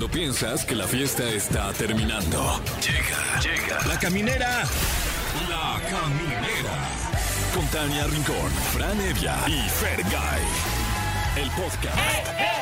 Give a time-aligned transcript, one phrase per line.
[0.00, 2.58] Cuando piensas que la fiesta está terminando.
[2.80, 3.86] Llega, llega.
[3.86, 4.62] La caminera.
[5.46, 6.88] La caminera.
[7.54, 10.40] Con Tania Rincón, Fran Evia y Fergay.
[11.36, 11.98] El podcast.
[11.98, 12.60] ¡Eh!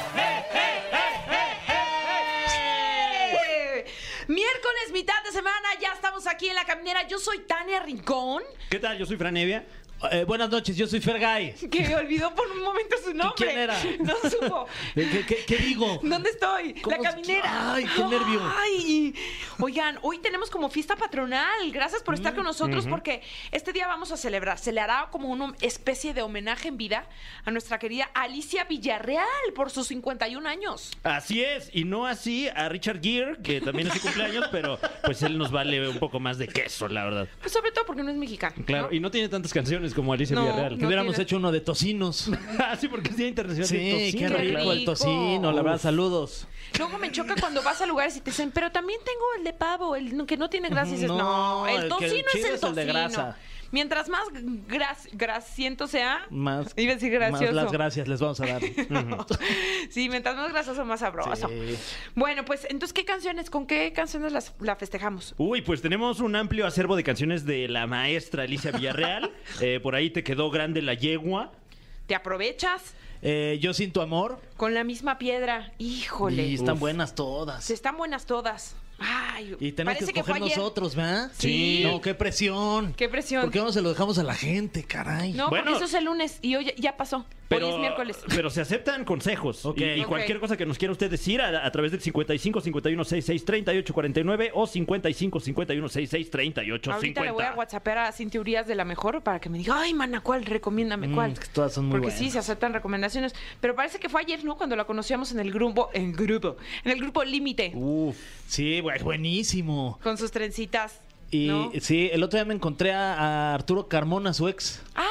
[4.26, 7.06] Miércoles, mitad de semana, ya estamos aquí en la caminera.
[7.06, 8.98] Yo soy Tania Rincón, ¿Qué tal?
[8.98, 9.64] Yo soy Fran Evia.
[10.12, 11.52] Eh, buenas noches, yo soy Fergay.
[11.70, 13.34] que olvidó por un momento su nombre.
[13.36, 13.76] ¿Quién era?
[13.98, 14.66] No supo.
[14.94, 15.98] ¿Qué, qué- qué- qué digo?
[16.02, 16.74] ¿Dónde estoy?
[16.74, 17.74] ¿Cómo La caminera.
[17.74, 18.40] Ay, qué nervio.
[18.58, 19.14] Ay,
[19.58, 21.70] oigan, hoy tenemos como fiesta patronal.
[21.72, 24.58] Gracias por estar con nosotros porque este día vamos a celebrar.
[24.58, 27.08] Se le hará como una especie de homenaje en vida
[27.44, 30.92] a nuestra querida Alicia Villarreal por sus 51 años.
[31.02, 35.22] Así es, y no así a Richard Gere, que también es su cumpleaños, pero pues
[35.22, 37.28] él nos vale un poco más de queso, la verdad.
[37.40, 38.54] Pues sobre todo porque no es mexicano.
[38.64, 38.94] Claro, ¿no?
[38.96, 40.72] y no tiene tantas canciones como Alicia No, Villarreal.
[40.72, 42.30] no Que hubiéramos hecho uno de tocinos.
[42.58, 43.78] ah, sí, porque es Día Internacional de
[44.10, 44.28] Sí, Tocino.
[44.30, 44.92] qué rico el rico.
[44.92, 46.46] tocino, la verdad, saludos.
[46.78, 49.52] Luego me choca cuando vas a lugares y te dicen, pero también tengo el de
[49.52, 50.90] pavo, el que no tiene grasa.
[50.90, 52.92] Y dices, no, No, el el que tocino es chido el es el de tocino.
[52.92, 53.36] grasa.
[53.70, 54.22] Mientras más
[54.66, 57.44] gras- grasiento sea, Más, iba a decir gracioso.
[57.44, 58.62] más las gracias les vamos a dar.
[59.90, 61.48] sí, mientras más grasoso, más sabroso.
[61.48, 61.76] Sí.
[62.14, 63.50] Bueno, pues entonces, ¿qué canciones?
[63.50, 65.34] ¿Con qué canciones las, la festejamos?
[65.38, 69.30] Uy, pues tenemos un amplio acervo de canciones de la maestra Alicia Villarreal.
[69.60, 71.52] Eh, por ahí te quedó grande la yegua.
[72.06, 72.94] ¿Te aprovechas?
[73.22, 74.40] Eh, yo sin tu amor.
[74.56, 75.72] Con la misma piedra.
[75.78, 76.46] Híjole.
[76.46, 76.80] Y están Uf.
[76.80, 77.70] buenas todas.
[77.70, 78.76] Están buenas todas.
[79.38, 80.58] Ay, Y tenemos parece que fue escoger ayer.
[80.58, 81.30] nosotros, ¿verdad?
[81.38, 81.82] Sí.
[81.84, 82.92] No, qué presión.
[82.94, 83.42] Qué presión.
[83.42, 85.32] ¿Por qué no se lo dejamos a la gente, caray?
[85.32, 85.64] No, Bueno.
[85.66, 87.24] porque eso es el lunes y hoy ya- pasó.
[87.48, 88.18] Pero, Hoy es miércoles.
[88.28, 89.64] pero se aceptan consejos.
[89.64, 89.78] Ok.
[89.80, 90.08] Y, y Ok.
[90.08, 93.94] cualquier cosa que nos quiera usted decir a, a través del 55 51 66 38
[93.94, 97.24] 49 o 55 51 66 38 Ahorita 50.
[97.24, 99.94] le voy a whatsappear a Cintia Urias de la mejor para que me diga, ay,
[99.94, 100.44] mana, ¿cuál?
[100.44, 101.38] Recomiéndame Mm, cuál.
[101.38, 102.18] que todas son muy Porque buenas.
[102.20, 103.34] sí, se aceptan recomendaciones.
[103.62, 104.58] Pero parece que fue ayer, ¿no?
[104.58, 109.02] Cuando la conocíamos en el grupo, en grupo, en el grupo Límite, Uf, sí, güey,
[109.02, 109.27] buenísimo.
[110.02, 111.00] Con sus trencitas.
[111.30, 111.70] Y ¿no?
[111.80, 114.80] sí, el otro día me encontré a, a Arturo Carmona, su ex.
[114.94, 115.04] Ah,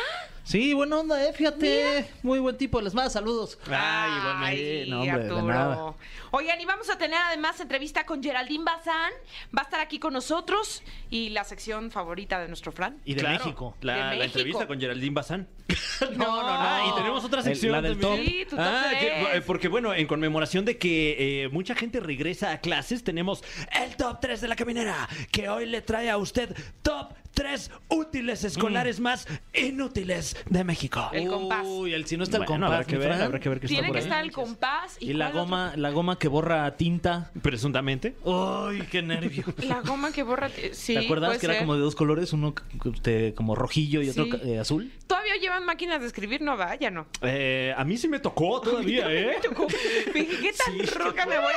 [0.47, 2.09] Sí, buena onda, eh, fíjate.
[2.23, 3.59] Muy buen tipo, les manda saludos.
[3.69, 4.83] Ay, igualmente.
[4.85, 5.93] Sí, no, hombre, de nada.
[6.31, 9.11] Oigan, y vamos a tener además entrevista con Geraldine Bazán.
[9.55, 12.99] Va a estar aquí con nosotros y la sección favorita de nuestro Fran.
[13.05, 13.77] Y de Claro, México.
[13.81, 15.47] La, De la entrevista con Geraldine Bazán.
[16.15, 18.23] No, no, Ah, y tenemos otra El- sección la del también.
[18.25, 18.25] top.
[18.33, 19.27] Sí, tu top Ah, que- tres.
[19.35, 23.43] eh, porque bueno, en conmemoración de que eh, mucha gente regresa a clases, tenemos
[23.83, 28.43] el top 3 de la caminera, que hoy le trae a usted top 3 útiles
[28.43, 31.09] escolares más inútiles de México.
[31.13, 31.65] El compás.
[31.65, 33.73] Uy, el, si no está el compás, habrá que ver, habrá que ver qué está
[33.73, 34.05] Tiene por que ahí.
[34.05, 34.97] estar el compás.
[34.99, 37.31] Y la cuál goma, la goma que borra tinta.
[37.41, 38.15] Presuntamente.
[38.23, 39.43] Uy, qué nervio.
[39.67, 40.49] La goma que borra.
[40.71, 41.63] Sí, ¿Te acuerdas puede que era ser.
[41.63, 42.33] como de dos colores?
[42.33, 42.53] Uno
[42.93, 44.91] este, como rojillo y otro eh, azul.
[45.39, 47.07] Llevan máquinas de escribir, no va, ya no.
[47.21, 49.35] Eh, a mí sí me tocó todavía, ¿eh?
[49.35, 49.67] Me tocó.
[49.67, 51.53] Dije, ¿qué tan Sí, roca me voy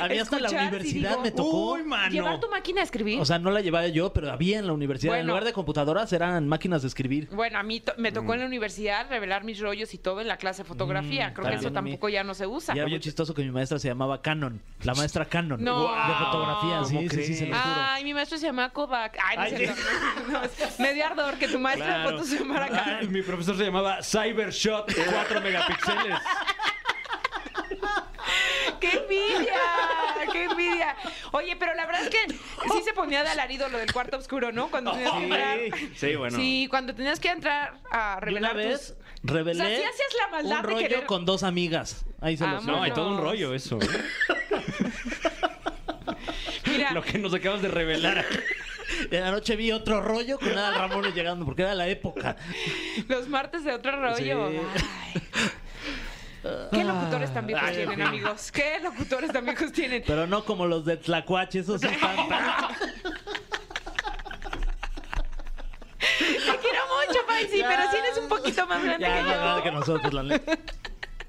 [0.00, 1.72] a A mí hasta la universidad digo, me tocó.
[1.74, 2.10] Uy, mano.
[2.12, 3.20] ¿Llevar tu máquina de escribir?
[3.20, 5.14] O sea, no la llevaba yo, pero había en la universidad.
[5.14, 5.28] En Bueno.
[5.32, 7.28] lugar de computadoras eran máquinas de escribir.
[7.32, 10.28] bueno, a mí to- me tocó en la universidad revelar mis rollos y todo en
[10.28, 11.30] la clase de fotografía.
[11.30, 12.74] Mm, Creo que eso a tampoco ya no se usa.
[12.74, 14.60] Y era muy chistoso que mi maestra se llamaba Canon.
[14.82, 15.62] La maestra Canon.
[15.62, 15.82] No.
[15.82, 17.74] De fotografía, ¿Cómo sí, sí, sí, se lo juro.
[17.78, 19.16] Ay, mi maestro se llama Kodak.
[19.24, 19.70] Ay, no Ay.
[20.30, 22.10] No, es- me dio ardor que tu de Claro.
[22.10, 23.11] fotos se llamara Carmen.
[23.12, 26.18] Mi profesor se llamaba Cybershot 4 megapíxeles.
[28.80, 29.60] ¡Qué envidia!
[30.32, 30.96] ¡Qué envidia!
[31.32, 34.50] Oye, pero la verdad es que sí se ponía de alarido lo del cuarto oscuro,
[34.52, 34.68] ¿no?
[34.70, 35.58] Cuando tenías que entrar.
[35.96, 36.36] Sí, bueno.
[36.36, 39.30] Sí, cuando tenías que entrar a una revelar vez tus...
[39.30, 42.04] revelé O sea, sí hacías la maldad un de rollo querer- con dos amigas.
[42.20, 43.78] Ahí se los No, hay todo un rollo eso.
[43.80, 43.88] ¿eh?
[46.66, 48.24] Mira, Lo que nos acabas de revelar.
[49.10, 52.36] En la noche vi otro rollo con Adal Ramones llegando, porque era la época.
[53.08, 54.16] los martes de otro rollo.
[54.16, 54.30] Sí.
[54.30, 54.60] Ay.
[56.72, 58.50] ¿Qué locutores tan viejos Ay, tienen, amigos?
[58.50, 60.02] ¿Qué locutores tan viejos tienen?
[60.04, 62.16] Pero no como los de Tlacuache, esos sí están.
[62.18, 62.26] Te
[66.58, 67.68] quiero mucho, Paisi, Ya.
[67.68, 69.62] pero sí eres un poquito más grande ya, que yo.
[69.62, 70.58] que nosotros, la neta.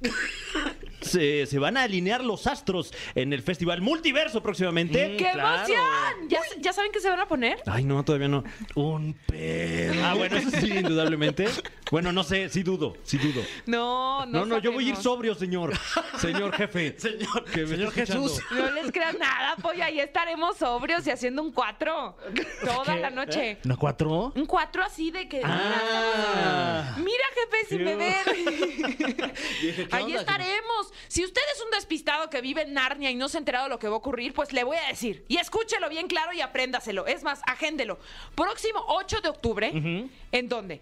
[1.03, 5.18] Se, se van a alinear los astros en el Festival Multiverso próximamente.
[5.18, 5.57] ¡Qué Claro.
[5.72, 6.30] emoción!
[6.30, 7.62] ¿Ya, ¿Ya saben qué se van a poner?
[7.66, 8.44] Ay, no, todavía no.
[8.75, 9.94] Un pedo.
[10.04, 11.48] Ah, bueno, eso sí, indudablemente.
[11.92, 13.42] Bueno, no sé, sí dudo, sí dudo.
[13.66, 14.39] No, no.
[14.39, 15.04] No, no, yo voy a ir sabemos.
[15.13, 15.74] sobrio, señor.
[16.19, 16.95] Señor jefe.
[17.04, 18.30] Señor, que me señor está escuchando.
[18.30, 18.44] Jesús.
[18.51, 19.83] No les creas nada, pollo.
[19.83, 22.18] Ahí estaremos sobrios y haciendo un cuatro.
[22.63, 23.00] Toda ¿Qué?
[23.01, 23.57] la noche.
[23.63, 24.31] ¿No cuatro?
[24.36, 25.42] Un cuatro así de que.
[25.44, 26.95] Ah.
[26.98, 28.25] Mira, jefe, beber.
[29.62, 30.19] Dije, ¿qué Ahí onda?
[30.19, 30.93] estaremos.
[31.07, 33.69] Si usted es un despistado que vive en Narnia y no se ha enterado de
[33.69, 35.24] lo que va a ocurrir, pues le voy a decir.
[35.28, 37.06] Y escúchelo bien claro y apréndaselo.
[37.07, 38.00] Es más, agéndelo.
[38.36, 40.10] Próximo 8 de octubre.
[40.31, 40.81] ¿En dónde?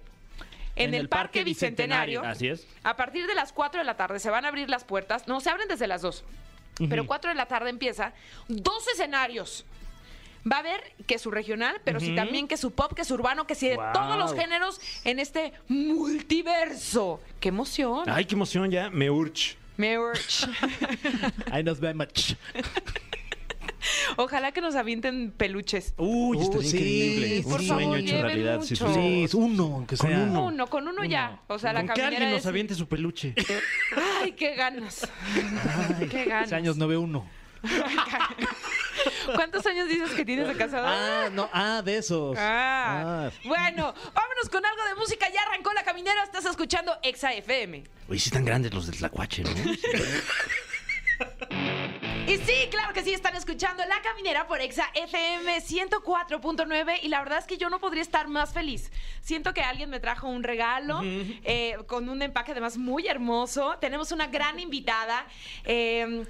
[0.75, 2.23] En, el, Parque, Bicentenario.
[2.23, 2.65] Así es.
[2.83, 5.27] A partir de las 4 de la tarde se van a abrir las puertas.
[5.27, 6.23] No, se abren desde las 2.
[6.89, 8.13] pero 4 de la tarde empieza.
[8.47, 9.65] Dos escenarios.
[10.49, 13.45] Va a haber que su regional, pero sí también que su pop, que su urbano,
[13.45, 13.93] que sí de Wow.
[13.93, 17.19] todos los géneros en este multiverso.
[17.39, 18.09] ¡Qué emoción!
[18.09, 18.89] Ay, qué emoción ya.
[18.89, 19.55] Me urge.
[19.81, 20.45] Me urge.
[21.51, 22.07] Ahí nos vemos.
[24.17, 25.93] Ojalá que nos avienten peluches.
[25.97, 27.43] Uy, Uh, estaría sí, increíble.
[27.43, 28.61] por Un favor, sueño hecho lleven realidad.
[28.61, 28.93] Sí, sí, mucho.
[28.93, 29.37] sí.
[29.37, 30.19] Uno, aunque Con sea.
[30.19, 30.45] uno.
[30.45, 31.41] Uno, con uno, ya.
[31.47, 33.33] O sea, la Con que caminera alguien nos aviente su peluche.
[34.21, 35.07] Ay, qué ganas.
[36.11, 36.45] qué ganas.
[36.45, 37.25] Hace años no veo uno.
[39.35, 40.85] ¿Cuántos años dices que tienes de casado?
[40.87, 42.37] Ah, no, ah, de esos.
[42.39, 43.27] Ah.
[43.27, 43.31] Ah.
[43.45, 45.27] Bueno, vámonos con algo de música.
[45.33, 46.23] Ya arrancó la caminera.
[46.23, 47.83] Estás escuchando Exa FM.
[48.09, 49.49] Oye, sí están grandes los del Tlacuache, ¿no?
[52.27, 57.19] Y sí, claro que sí, están escuchando La Caminera por Exa FM 104.9 y la
[57.19, 58.91] verdad es que yo no podría estar más feliz.
[59.21, 63.75] Siento que alguien me trajo un regalo eh, con un empaque además muy hermoso.
[63.81, 65.25] Tenemos una gran invitada.
[65.65, 66.25] eh,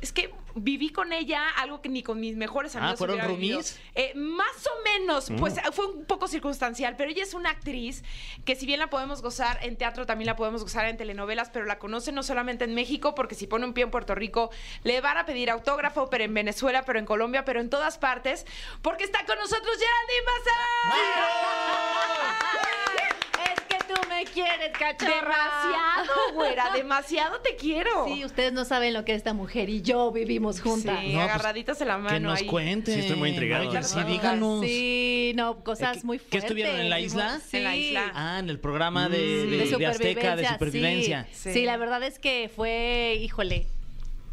[0.00, 3.28] es que viví con ella algo que ni con mis mejores Ah, amigos ¿fueron hubiera
[3.32, 3.58] vivido.
[3.58, 3.78] roomies?
[3.94, 8.02] Eh, más o menos, pues fue un poco circunstancial, pero ella es una actriz
[8.44, 11.64] que si bien la podemos gozar en teatro, también la podemos gozar en telenovelas, pero
[11.64, 14.50] la conocen no solamente en México, porque si pone un pie en Puerto Rico,
[14.82, 18.46] le van a pedir autógrafo, pero en Venezuela, pero en Colombia, pero en todas partes,
[18.82, 20.58] porque está con nosotros Geraldine Bazán.
[24.18, 25.14] Me quieres, cachorra.
[25.20, 28.06] Demasiado, güera, demasiado te quiero.
[28.08, 30.98] Sí, ustedes no saben lo que esta mujer y yo vivimos juntas.
[31.00, 32.46] Sí, No, pues, agarraditas de la mano Que nos ahí.
[32.46, 32.94] cuenten.
[32.94, 34.64] Sí, estoy muy intrigado, Oye, sí, díganos.
[34.64, 36.42] Sí, no, cosas ¿Qué- muy qué fuertes.
[36.44, 37.40] estuvieron en la isla?
[37.52, 38.10] En la isla.
[38.14, 40.52] Ah, en el programa de, De de- de Azteca de sí.
[40.52, 41.28] supervivencia.
[41.32, 41.52] Sí.
[41.52, 41.64] Sí.
[41.64, 43.66] la verdad es que fue, híjole,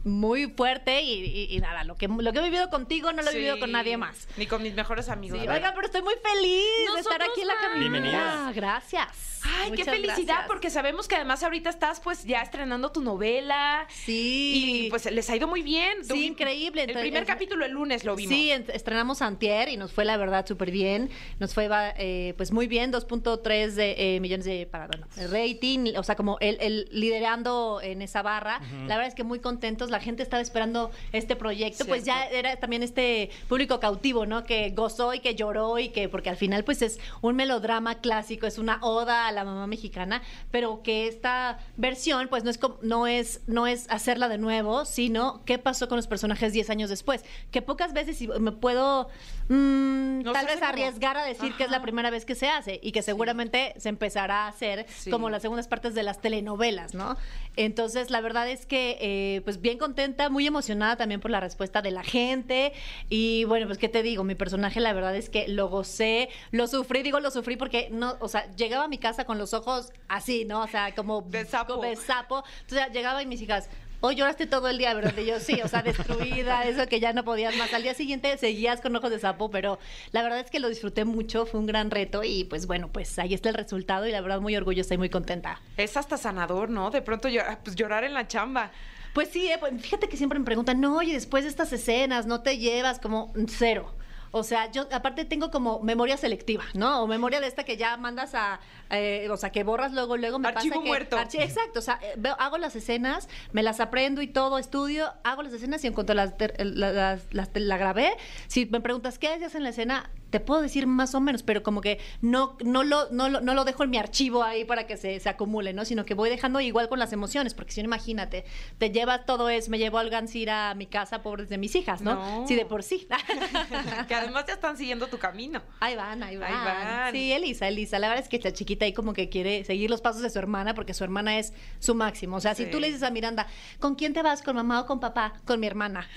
[0.05, 3.29] muy fuerte y, y- y nada, lo que, lo que he vivido contigo no lo
[3.29, 3.37] he Sí.
[3.39, 4.27] vivido con nadie más.
[4.37, 5.39] Ni con mis mejores amigos.
[5.41, 7.89] Sí, oigan, pero estoy muy feliz de estar aquí en la caminera.
[7.91, 8.51] Bienvenida.
[8.53, 9.31] Gracias.
[9.61, 10.47] Ay, qué felicidad, gracias.
[10.47, 13.85] porque sabemos que además ahorita estás pues ya estrenando tu novela.
[13.89, 14.85] Sí.
[14.85, 16.03] Y pues les ha ido muy bien.
[16.03, 16.83] Sí, Tu- increíble.
[16.83, 18.33] El primer es- capítulo el lunes lo vimos.
[18.33, 21.11] Sí, en- estrenamos Antier y nos fue la verdad súper bien.
[21.39, 26.03] Nos fue eh, pues muy bien, 2.3 de, eh, millones de, para, bueno, rating, o
[26.03, 28.59] sea, como el, el liderando en esa barra.
[28.87, 32.35] La verdad es que muy contentos, la gente estaba esperando este proyecto, pues ya Cierto.
[32.35, 34.43] era también este público cautivo, ¿no?
[34.43, 38.45] Que gozó y que lloró y que, porque al final pues es un melodrama clásico,
[38.47, 40.21] es una oda a la mamá mexicana,
[40.51, 45.41] pero que esta versión pues no es, no es, no es hacerla de nuevo, sino
[45.45, 47.23] qué pasó con los personajes 10 años después.
[47.51, 49.09] Que pocas veces y me puedo
[49.49, 51.83] mm, No tal vez arriesgar a decir que es la Ajá.
[51.83, 55.09] primera vez que se hace y que seguramente se empezará a hacer Sí.
[55.11, 57.17] como las segundas partes de las telenovelas, ¿no?
[57.55, 61.81] Entonces, la verdad es que, eh, pues bien contenta, muy emocionada también por la respuesta
[61.83, 62.73] de la gente.
[63.09, 64.23] Y bueno, pues, ¿qué te digo?
[64.23, 68.15] Mi personaje, la verdad es que lo gocé, lo sufrí, digo lo sufrí porque no,
[68.19, 70.61] o sea, llegaba a mi casa con los ojos así, ¿no?
[70.63, 71.77] O sea, como De sapo.
[71.81, 72.43] de sapo.
[72.61, 73.69] Entonces, llegaba y mis hijas.
[74.01, 75.13] Hoy lloraste todo el día, ¿verdad?
[75.17, 77.73] Y yo sí, o sea, destruida, eso que ya no podías más.
[77.73, 79.79] Al día siguiente seguías con ojos de sapo, pero
[80.11, 83.17] la verdad es que lo disfruté mucho, fue un gran reto y pues bueno, pues
[83.19, 85.61] ahí está el resultado y la verdad muy orgullosa y muy contenta.
[85.77, 86.91] Es hasta sanador, ¿no?
[86.91, 88.71] De pronto llorar, pues, llorar en la chamba.
[89.15, 92.25] Pues sí, eh, pues, fíjate que siempre me preguntan, no, oye, después de estas escenas,
[92.27, 93.91] ¿no te llevas como cero?
[94.31, 97.01] O sea, yo aparte tengo como memoria selectiva, ¿no?
[97.01, 98.59] O memoria de esta que ya mandas a,
[98.89, 100.89] eh, o sea, que borras luego, luego me Archivo pasa que...
[100.89, 101.17] muerto.
[101.17, 105.13] archi- exacto, o sea, eh, veo- hago las escenas, me las aprendo y todo, estudio,
[105.23, 108.11] hago las escenas y en cuanto las, la, las- las- la grabé,
[108.47, 111.63] si me preguntas qué hacías en la escena, te puedo decir más o menos, pero
[111.63, 114.85] como que no, no, lo, no, lo, no lo dejo en mi archivo ahí para
[114.85, 115.85] que se, se acumule, ¿no?
[115.85, 118.43] Sino que voy dejando igual con las emociones, porque si no, imagínate,
[118.77, 122.01] te llevas todo eso, me llevo al Gansir a mi casa, pobres de mis hijas,
[122.01, 122.15] ¿no?
[122.15, 122.45] No.
[122.49, 123.07] Sí, de por sí.
[124.09, 125.61] que además ya están siguiendo tu camino.
[125.79, 126.51] Ahí van, ahí van.
[126.51, 127.13] Ahí van.
[127.13, 127.97] Sí, Elisa, Elisa.
[127.99, 130.37] La verdad es que la chiquita ahí como que quiere seguir los pasos de su
[130.37, 132.35] hermana porque su hermana es su máximo.
[132.35, 132.65] O sea, Sí.
[132.65, 133.47] si tú le dices a Miranda,
[133.79, 134.41] ¿con quién te vas?
[134.41, 135.31] ¿Con mamá o con papá?
[135.45, 136.09] Con mi hermana.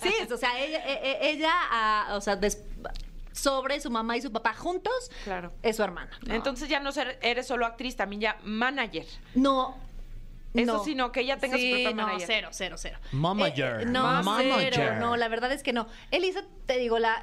[0.00, 2.62] sí, o sea, ella, e- e- ella ah, o sea, des-
[3.32, 5.52] sobre su mamá y su papá juntos, Claro.
[5.62, 6.10] es su hermana.
[6.24, 6.34] ¿no?
[6.34, 9.06] Entonces ya no ser- eres solo actriz, también ya manager.
[9.34, 9.76] no.
[10.54, 10.84] Eso no.
[10.84, 12.26] sí, no, que ella tenga su sí, propio no, manager.
[12.28, 12.98] cero, cero, cero.
[13.10, 13.80] Mamager.
[13.80, 14.72] Eh, no, Mamager.
[14.72, 15.88] cero, no, la verdad es que no.
[16.12, 17.20] Elisa, te digo, la...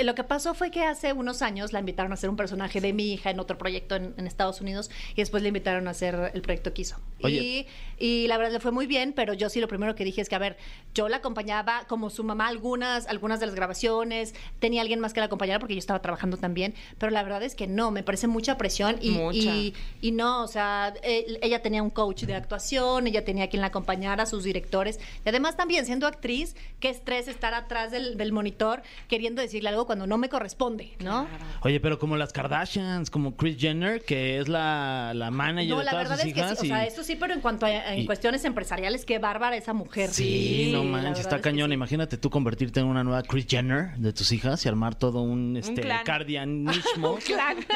[0.00, 2.80] eh, Lo que pasó fue que hace unos años la invitaron a hacer un personaje
[2.80, 5.92] de mi hija en otro proyecto en, en Estados Unidos y después le invitaron a
[5.92, 6.96] hacer el proyecto que hizo.
[7.22, 7.66] Oye.
[7.98, 10.20] Y, y la verdad le fue muy bien, pero yo sí lo primero que dije
[10.20, 10.56] es que, a ver,
[10.94, 15.20] yo la acompañaba como su mamá algunas, algunas de las grabaciones, tenía alguien más que
[15.20, 18.26] la acompañara porque yo estaba trabajando también, pero la verdad es que no, me parece
[18.26, 19.38] mucha presión y, Mucha.
[19.38, 23.60] y, y no, o sea, él- ella tenía un coach de actuación, ella tenía quien
[23.60, 24.98] la acompañara, sus directores.
[25.24, 29.86] Y además también, siendo actriz, qué estrés estar atrás del, del monitor queriendo decirle algo
[29.90, 31.26] cuando no me corresponde, ¿no?
[31.62, 35.84] Oye, pero como las Kardashians, como Kris Jenner, que es la, la manager No, de
[35.84, 36.58] la todas verdad sus es que hijas.
[36.60, 39.56] sí, o sea, eso sí, pero en cuanto a en y- cuestiones empresariales, qué bárbara
[39.56, 40.10] esa mujer.
[40.10, 41.70] Sí, no la manches, verdad está es que cañón.
[41.70, 41.74] sí.
[41.74, 45.56] Imagínate tú convertirte en una nueva Kris Jenner de tus hijas y armar todo un,
[45.56, 46.04] este, clan.
[46.04, 47.18] cardianismo.
[47.26, 47.58] Claro.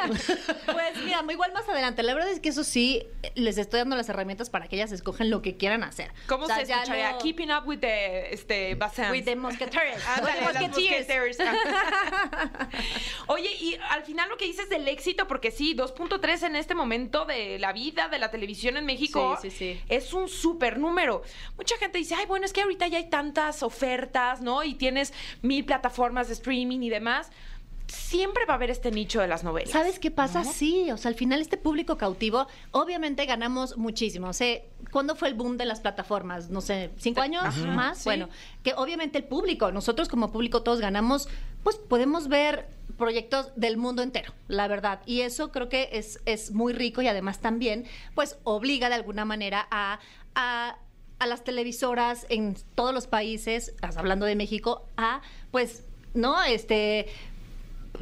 [0.67, 2.03] Pues mira, igual más adelante.
[2.03, 3.03] La verdad es que eso sí,
[3.35, 6.11] les estoy dando las herramientas para que ellas escogen lo que quieran hacer.
[6.27, 7.13] ¿Cómo O sea, se ya escucharía?
[7.13, 9.11] no- Keeping up with the este, Bassans.
[9.11, 10.03] With the Musketeers.
[10.17, 11.09] Ándale, With the las Musketeers.
[11.09, 11.39] Musketeers.
[13.27, 17.25] Oye, y al final lo que dices del éxito, porque sí, 2.3 en este momento
[17.25, 19.81] de la vida de la televisión en México Sí, sí, sí.
[19.89, 21.23] es un súper número.
[21.57, 24.63] Mucha gente dice, ay, bueno, es que ahorita ya hay tantas ofertas, ¿no?
[24.65, 27.31] Y tienes mil plataformas de streaming y demás.
[27.87, 29.71] Siempre va a haber este nicho de las novelas.
[29.71, 30.43] ¿Sabes qué pasa?
[30.43, 34.29] Sí, o sea, al final este público cautivo, obviamente ganamos muchísimo.
[34.29, 34.59] O sea,
[34.91, 36.49] ¿cuándo fue el boom de las plataformas?
[36.49, 37.99] No sé, ¿cinco años Ajá, más?
[37.99, 38.05] sí.
[38.07, 38.31] Bueno,
[38.63, 41.29] que obviamente el público, nosotros como público todos ganamos,
[41.65, 45.01] pues podemos ver proyectos del mundo entero, la verdad.
[45.05, 49.25] Y eso creo que es, es muy rico y además también, pues obliga de alguna
[49.25, 49.99] manera a...
[50.37, 50.79] a
[51.21, 56.43] a las televisoras en todos los países, hablando de México, a pues, ¿no?
[56.43, 57.07] Este,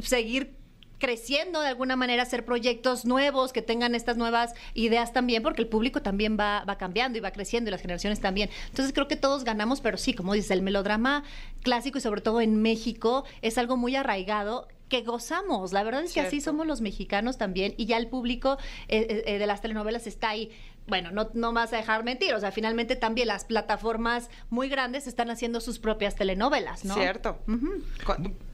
[0.00, 0.56] seguir
[1.02, 5.66] creciendo de alguna manera, hacer proyectos nuevos que tengan estas nuevas ideas también, porque el
[5.66, 8.50] público también va, va cambiando y va creciendo y las generaciones también.
[8.68, 11.24] Entonces creo que todos ganamos, pero sí, como dices, el melodrama
[11.62, 15.72] clásico y sobre todo en México es algo muy arraigado que gozamos.
[15.72, 19.22] La verdad es que así somos los mexicanos también y ya el público eh, eh,
[19.26, 20.52] eh, de las telenovelas está ahí.
[20.86, 25.06] Bueno, no, no vas a dejar mentir, o sea, finalmente también las plataformas muy grandes
[25.06, 26.94] están haciendo sus propias telenovelas, ¿no?
[26.94, 27.38] Cierto.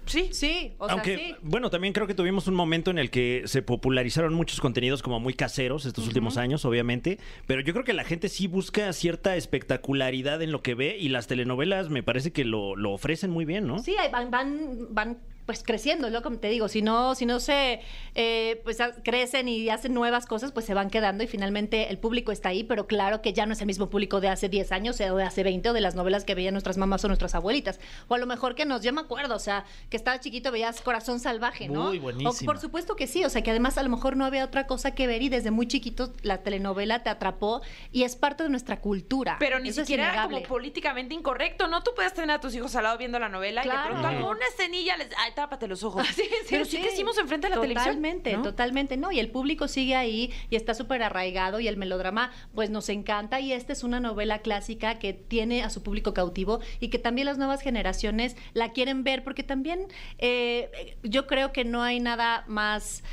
[0.07, 0.29] Sí.
[0.33, 1.35] Sí, o Aunque, sea, sí.
[1.43, 5.21] bueno, también creo que tuvimos un momento en el que se popularizaron muchos contenidos como
[5.21, 9.37] muy caseros estos últimos años, obviamente, pero yo creo que la gente sí busca cierta
[9.37, 13.45] espectacularidad en lo que ve y las telenovelas me parece que lo, lo ofrecen muy
[13.45, 13.81] bien, ¿no?
[13.81, 15.19] Sí, van, van, van
[15.49, 16.69] pues creciendo, es lo que te digo.
[16.69, 17.81] Si no, si no se
[18.15, 22.33] eh, pues crecen y hacen nuevas cosas, pues se van quedando y finalmente el público
[22.33, 25.01] está ahí, pero claro que ya no es el mismo público de hace 10 años
[25.01, 27.81] o de hace 20 o de las novelas que veían nuestras mamás o nuestras abuelitas.
[28.09, 30.83] O a lo mejor que nos, yo me acuerdo, o sea, que estaba chiquito, veías
[30.83, 31.85] Corazón Salvaje, ¿no?
[31.85, 32.53] Muy O, buenísima.
[32.53, 34.95] por supuesto que sí, o sea, que además a lo mejor no había otra cosa
[34.95, 38.83] que ver y desde muy chiquito la telenovela te atrapó y es parte de nuestra
[38.83, 39.37] cultura.
[39.41, 41.83] Pero ni Eso es siquiera era como políticamente incorrecto, ¿no?
[41.83, 44.45] Tú puedes tener a tus hijos al lado viendo la novela y de pronto alguna
[44.47, 45.09] escenilla les...
[45.39, 46.05] Tápate los ojos.
[46.17, 46.83] Sí, sí, Pero sí, sí.
[46.83, 47.95] crecimos enfrente de la televisión.
[47.95, 48.43] Totalmente, ¿no?
[48.43, 49.13] totalmente, ¿no?
[49.13, 53.39] Y el público sigue ahí y está súper arraigado y el melodrama pues nos encanta
[53.39, 57.27] y esta es una novela clásica que tiene a su público cautivo y que también
[57.27, 59.87] las nuevas generaciones la quieren ver porque también
[60.19, 63.05] eh, yo creo que no hay nada más,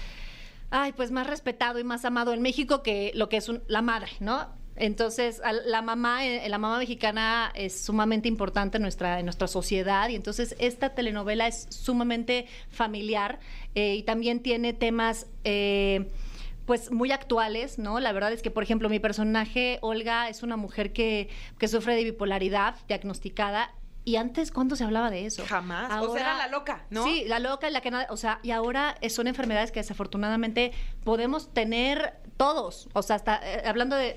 [0.72, 3.84] ay, pues más respetado y más amado en México que lo que es un- la
[3.84, 4.48] madre, ¿no?
[4.76, 9.48] Entonces, al- la mamá, eh, la mamá mexicana es sumamente importante en nuestra, en nuestra
[9.48, 13.40] sociedad y entonces esta telenovela es sumamente familiar
[13.74, 16.12] eh, y también tiene temas eh,
[16.66, 18.00] pues muy actuales, ¿no?
[18.00, 21.30] La verdad es que, por ejemplo, mi personaje, Olga, es una mujer que,
[21.60, 23.72] que sufre de bipolaridad diagnosticada.
[24.04, 25.44] Y antes, ¿cuándo se hablaba de eso?
[25.48, 25.92] Jamás.
[26.04, 27.04] O sea, era la loca, ¿no?
[27.06, 31.52] Sí, la loca, la que nada, o sea, y ahora son enfermedades que desafortunadamente podemos
[31.54, 34.16] tener todos, o sea, hasta eh, hablando de,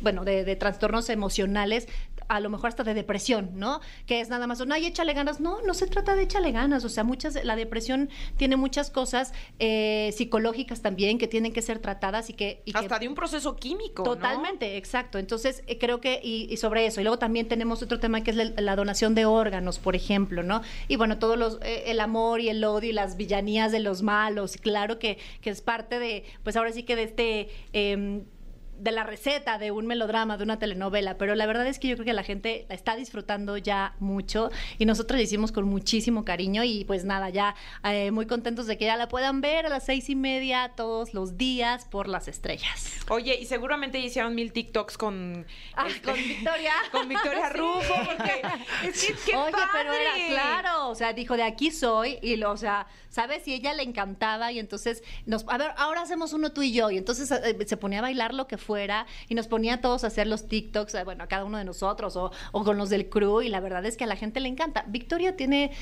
[0.00, 1.88] bueno, de, de trastornos emocionales,
[2.28, 3.80] a lo mejor hasta de depresión, ¿no?
[4.06, 5.40] Que es nada más, no, ay, échale ganas.
[5.40, 6.84] No, no se trata de échale ganas.
[6.84, 11.80] O sea, muchas, la depresión tiene muchas cosas eh, psicológicas también que tienen que ser
[11.80, 12.62] tratadas y que...
[12.64, 14.10] y que- Hasta de un proceso químico, ¿no?
[14.14, 15.18] Totalmente, exacto.
[15.18, 17.00] Entonces, eh, creo que, y, y sobre eso.
[17.00, 20.42] Y luego también tenemos otro tema que es la, la donación de órganos, por ejemplo,
[20.44, 20.62] ¿no?
[20.86, 24.02] Y bueno, todos los, eh, el amor y el odio y las villanías de los
[24.02, 27.48] malos, claro que, que es parte de, pues ahora sí que de este...
[28.80, 31.96] de la receta de un melodrama, de una telenovela, pero la verdad es que yo
[31.96, 36.24] creo que la gente la está disfrutando ya mucho y nosotros la hicimos con muchísimo
[36.24, 39.68] cariño y pues nada, ya eh, muy contentos de que ya la puedan ver a
[39.68, 42.90] las seis y media todos los días por las estrellas.
[43.08, 45.46] Oye, y seguramente hicieron mil TikToks con...
[45.74, 46.72] Ah, este, con Victoria.
[46.92, 47.58] Con Victoria Sí.
[47.58, 48.42] Rufo, porque
[48.88, 52.50] es que qué Oye, pero era claro, o sea, dijo de aquí soy y lo,
[52.52, 53.46] o sea, ¿sabes?
[53.46, 56.90] Y ella le encantaba y entonces nos, a ver, ahora hacemos uno tú y yo
[56.90, 60.04] y entonces eh, se ponía a bailar lo que fuera y nos ponía a todos
[60.04, 62.88] a hacer los TikToks, eh, bueno, a cada uno de nosotros o, o con los
[62.88, 64.84] del crew y la verdad es que a la gente le encanta.
[64.88, 65.72] Victoria tiene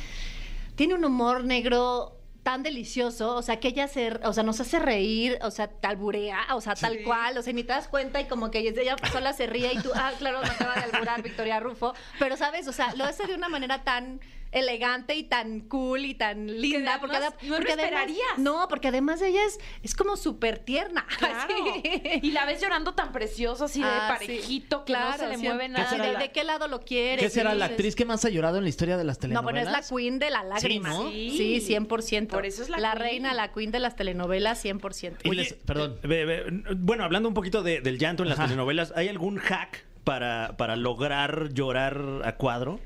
[0.74, 4.78] tiene un humor negro tan delicioso, o sea, que ella se, o sea, nos hace
[4.78, 7.02] reír, o sea, talburea, o sea, tal Sí.
[7.04, 9.78] cual, o sea, ni te das cuenta y como que ella sola se ríe y
[9.82, 13.26] tú, ah, claro, me acaba de alburar Victoria Rufo, pero sabes, o sea, lo hace
[13.26, 14.20] de una manera tan
[14.52, 16.94] elegante y tan cool y tan linda.
[16.94, 18.38] además porque ada- no lo porque además- esperarías.
[18.38, 21.06] no, porque además ella es, es como súper tierna.
[21.18, 21.54] Claro.
[21.74, 22.20] Así.
[22.22, 24.26] Y la ves llorando tan precioso, así de Ah, sí.
[24.26, 25.42] parejito, que no se le sí.
[25.44, 25.90] mueve nada.
[25.90, 27.22] Sí, de, la- de qué lado lo quieres?
[27.24, 29.20] ¿Qué será la dices- actriz que más ha llorado en la historia de las No,
[29.22, 29.64] telenovelas?
[29.64, 30.88] bueno, es la queen de la lágrima.
[30.90, 31.10] ¿no?
[31.10, 31.34] Sí.
[31.60, 32.28] Sí, 100%.
[32.28, 33.02] Por eso es la La queen.
[33.02, 35.18] reina, la queen de las telenovelas, 100%.
[35.24, 35.98] Y Oye, les- perdón.
[36.04, 38.46] eh, bueno, hablando un poquito de- del llanto en las Ajá.
[38.48, 42.80] telenovelas, ¿hay algún hack para, para lograr llorar a cuadro?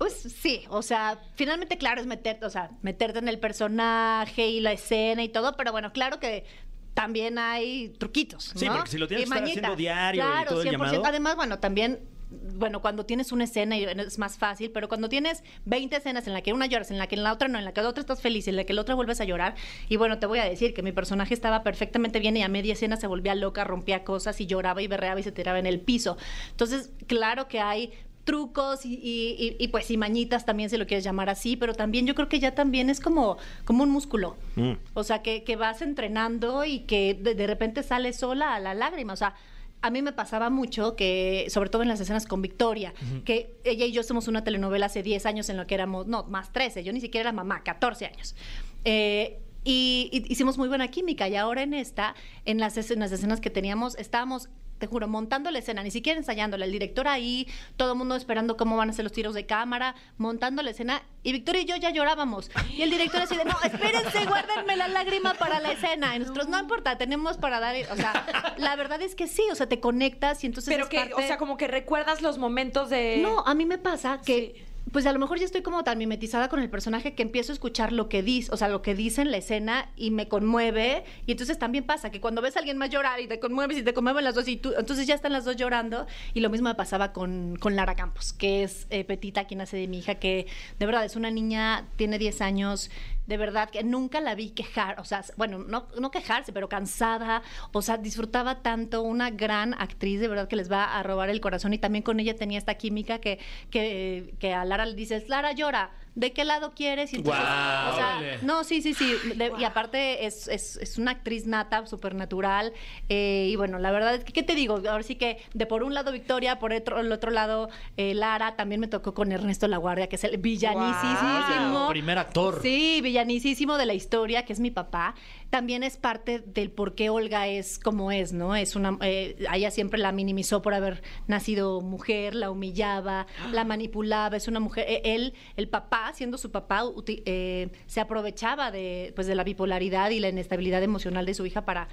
[0.00, 4.60] Pues sí, o sea, finalmente claro es meterte, o sea, meterte en el personaje y
[4.60, 6.46] la escena y todo, pero bueno, claro que
[6.94, 8.76] también hay truquitos, Sí, ¿no?
[8.76, 10.72] porque si lo tienes Y que estar haciendo diario y claro, todo el 100%.
[10.72, 11.04] llamado.
[11.04, 15.42] Además, bueno, también bueno, cuando tienes una escena y es más fácil, pero cuando tienes
[15.66, 17.66] 20 escenas en la que una lloras, en la que en la otra no, en
[17.66, 19.54] la que la otra estás feliz, en la que la otra vuelves a llorar,
[19.90, 22.72] y bueno, te voy a decir que mi personaje estaba perfectamente bien y a media
[22.72, 25.80] escena se volvía loca, rompía cosas y lloraba y berreaba y se tiraba en el
[25.80, 26.16] piso.
[26.52, 27.92] Entonces, claro que hay
[28.24, 31.74] trucos y, y- y- y, pues y mañitas también si lo quieres llamar así, pero
[31.74, 34.36] también yo creo que ya también es como, como un músculo.
[34.56, 34.72] Mm.
[34.94, 38.74] O sea, que, que vas entrenando y que de, de repente sale sola a la
[38.74, 39.12] lágrima.
[39.12, 39.34] O sea,
[39.82, 42.92] a mí me pasaba mucho que, sobre todo en las escenas con Victoria,
[43.24, 46.24] que ella y yo somos una telenovela hace 10 años en lo que éramos, no,
[46.24, 48.36] más 13, yo ni siquiera era mamá, 14 años.
[48.84, 53.12] Eh, y, y hicimos muy buena química y ahora en esta, en las, en las
[53.12, 54.48] escenas que teníamos, estábamos
[54.80, 57.46] te juro, montando la escena, ni siquiera ensayándola, el director ahí,
[57.76, 61.02] todo el mundo esperando cómo van a ser los tiros de cámara, montando la escena,
[61.22, 62.50] y Victoria y yo ya llorábamos.
[62.74, 66.16] Y el director así de, no, espérense, guárdenme la lágrima para la escena.
[66.16, 69.54] Y nosotros, no importa, tenemos para dar, o sea, la verdad es que sí, o
[69.54, 72.38] sea, te conectas y entonces Pero es que, parte- o sea, como que recuerdas los
[72.38, 73.18] momentos de.
[73.20, 76.48] no, a mí me pasa que, pues a lo mejor ya estoy como tan mimetizada
[76.48, 79.22] con el personaje que empiezo a escuchar lo que dice, o sea, lo que dice
[79.22, 81.04] en la escena y me conmueve.
[81.26, 83.82] Y entonces también pasa que cuando ves a alguien más llorar y te conmueves y
[83.82, 86.06] te conmueven las dos y entonces ya están las dos llorando.
[86.34, 89.76] Y lo mismo me pasaba con, con Lara Campos, que es eh, Petita, quien hace
[89.76, 90.46] de mi hija, que
[90.78, 92.90] de verdad es una niña, tiene 10 años,
[93.30, 97.42] de verdad que nunca la vi quejar, o sea, bueno, no, no quejarse, pero cansada,
[97.72, 101.40] o sea, disfrutaba tanto, una gran actriz, de verdad que les va a robar el
[101.40, 103.38] corazón y también con ella tenía esta química que,
[103.70, 107.12] que, que a Lara le dices, Lara llora, ¿de qué lado quieres?
[107.12, 111.12] Y entonces, o sea, no, sí, sí, sí, de- y aparte es, es, es una
[111.12, 112.72] actriz nata, súper natural,
[113.08, 114.80] eh, y bueno, la verdad es que, ¿qué te digo?
[114.88, 118.56] Ahora sí que de por un lado Victoria, por otro, el otro lado eh, Lara,
[118.56, 121.70] también me tocó con Ernesto La Guardia, que es el villanísimo.
[121.72, 121.88] Guau.
[121.90, 122.60] Primer actor.
[122.62, 125.14] Sí, villanísimo de la historia, que es mi papá.
[125.50, 128.54] También es parte del por qué Olga es como es, ¿no?
[128.54, 134.36] Es una, eh, ella siempre la minimizó por haber nacido mujer, la humillaba, la manipulaba.
[134.36, 134.86] Es una mujer.
[134.88, 140.10] eh, Él, el papá, siendo su papá, eh, se aprovechaba de, pues, de la bipolaridad
[140.10, 141.88] y la inestabilidad emocional de su hija para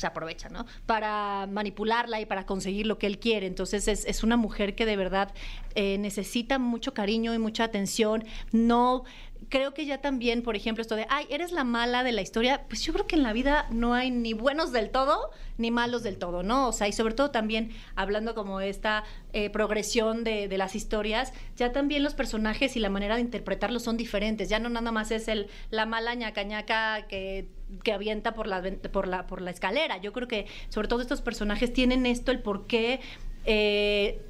[0.00, 0.66] se aprovecha, ¿no?
[0.86, 3.46] Para manipularla y para conseguir lo que él quiere.
[3.46, 5.32] Entonces es, es una mujer que de verdad
[5.74, 8.24] eh, necesita mucho cariño y mucha atención.
[8.52, 9.04] No,
[9.48, 12.64] creo que ya también, por ejemplo, esto de, ay, eres la mala de la historia,
[12.68, 16.02] pues yo creo que en la vida no hay ni buenos del todo ni malos
[16.02, 16.68] del todo, ¿no?
[16.68, 21.32] O sea, y sobre todo también hablando como esta eh, progresión de, de las historias,
[21.56, 24.48] ya también los personajes y la manera de interpretarlos son diferentes.
[24.48, 27.48] Ya no nada más es el la mala ñaca ñaca que
[27.82, 29.98] que avienta por la, por la por la escalera.
[29.98, 33.00] Yo creo que sobre todo estos personajes tienen esto, el por qué
[33.44, 34.20] eh,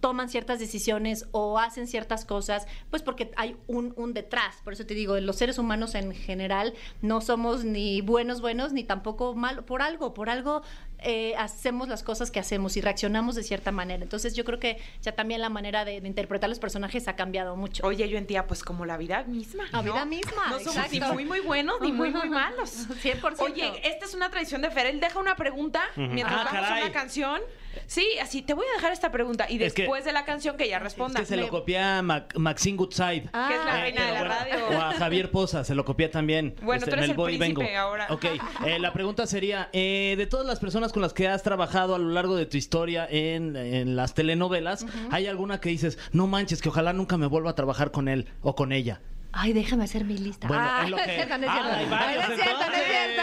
[0.00, 4.56] toman ciertas decisiones o hacen ciertas cosas, pues porque hay un, un detrás.
[4.62, 8.84] Por eso te digo, los seres humanos en general no somos ni buenos buenos ni
[8.84, 9.64] tampoco malos.
[9.64, 10.62] Por algo, por algo
[11.08, 14.02] eh, hacemos las cosas que hacemos y reaccionamos de cierta manera.
[14.02, 17.54] Entonces yo creo que ya también la manera de, de interpretar los personajes ha cambiado
[17.56, 17.86] mucho.
[17.86, 19.64] Oye, yo entendía, pues como la vida misma.
[19.70, 19.84] La ¿no?
[19.84, 22.88] vida misma, No somos ni muy, muy buenos ni muy, muy malos.
[23.02, 23.36] 100%.
[23.38, 24.86] Oye, esta es una tradición de Fer.
[24.86, 27.40] Él deja una pregunta mientras Ah, vamos a una canción.
[27.86, 30.56] Sí, así, te voy a dejar esta pregunta y Es que- después de la canción
[30.56, 31.20] que ella Es responda.
[31.20, 33.28] que se lo copia a Mac- Maxine Goodside.
[33.34, 34.66] Ah, que es la eh, reina de la radio.
[34.70, 36.48] O a Javier Poza, se lo copia también.
[36.54, 37.78] Este, Bueno, tú eres en el príncipe vengo.
[37.78, 38.06] ahora.
[38.10, 38.24] Ok,
[38.64, 41.98] eh, la pregunta sería, eh, de todas las personas con las que has trabajado a
[41.98, 46.62] lo largo de tu historia en, en las telenovelas, ¿hay alguna que dices, no manches,
[46.62, 49.02] que ojalá nunca me vuelva a trabajar con él o con ella?
[49.30, 50.48] Ay, déjame hacer mi lista.
[50.48, 51.76] Bueno, Ah, en lo no que- es cierto, no es Ah, cierto.
[51.76, 53.22] hay varios, no es cierto, no es cierto.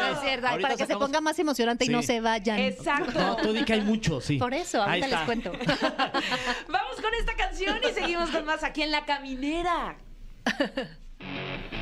[0.00, 0.46] No es cierto.
[0.48, 2.58] Ahorita para que se ponga más emocionante y no se vayan.
[2.60, 3.20] Exacto.
[3.20, 4.38] No, tú di que hay muchos, sí.
[4.38, 5.26] Por eso, Ahí ahorita les está.
[5.26, 5.52] cuento.
[6.70, 9.98] Vamos con esta canción y seguimos con más aquí en La Caminera.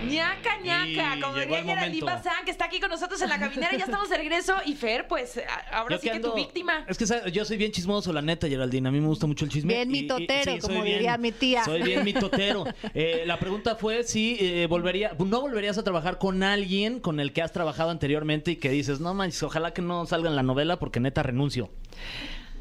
[0.09, 2.07] ñaca, ñaca, Y como diría Geraldine.
[2.07, 3.73] Bazán, que está aquí con nosotros en La Caminera.
[3.77, 4.55] Ya estamos de regreso.
[4.67, 5.41] Y Fer, pues
[5.73, 6.85] ahora Yo sí que ando- tu víctima.
[6.89, 7.33] Es que ¿sabes?
[7.33, 8.89] yo soy bien chismoso, la neta, Geraldine.
[8.89, 9.75] A mí me gusta mucho el chisme.
[9.75, 11.65] Bien y- mitotero, soy como diría mi tía.
[11.65, 12.65] Soy bien mitotero.
[12.95, 17.33] Eh, la pregunta fue si eh, volvería, no volverías a trabajar con alguien con el
[17.33, 20.43] que has trabajado anteriormente y que dices, no manches, ojalá que no salga en la
[20.43, 21.71] novela porque neta renuncio.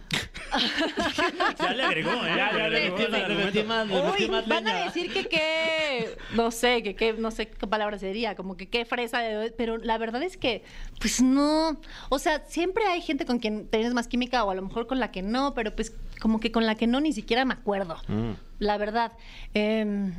[1.60, 2.34] Ya le agregó, ¿eh?
[2.36, 5.12] Ya, ya le metí más, le metí más, le metí Uy, más van a decir
[5.14, 9.20] que qué, no sé, que qué, no sé qué palabra sería, como que qué fresa,
[9.20, 10.64] de- pero la verdad es que,
[11.00, 14.62] pues no, o sea, siempre hay gente con quien tienes más química o a lo
[14.64, 17.46] mejor con la que no, pero pues como que con la que no ni siquiera
[17.46, 18.32] me acuerdo, Mm.
[18.60, 19.12] la verdad,
[19.54, 20.14] Em,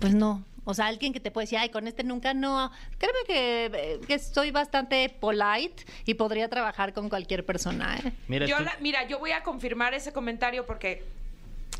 [0.00, 0.44] pues no.
[0.64, 2.70] O sea, alguien que te puede decir, ay, con este nunca no.
[2.98, 7.96] Créeme que, eh, que soy bastante polite y podría trabajar con cualquier persona.
[7.98, 8.12] ¿eh?
[8.28, 11.04] Mira, Yo la- mira, yo voy a confirmar ese comentario porque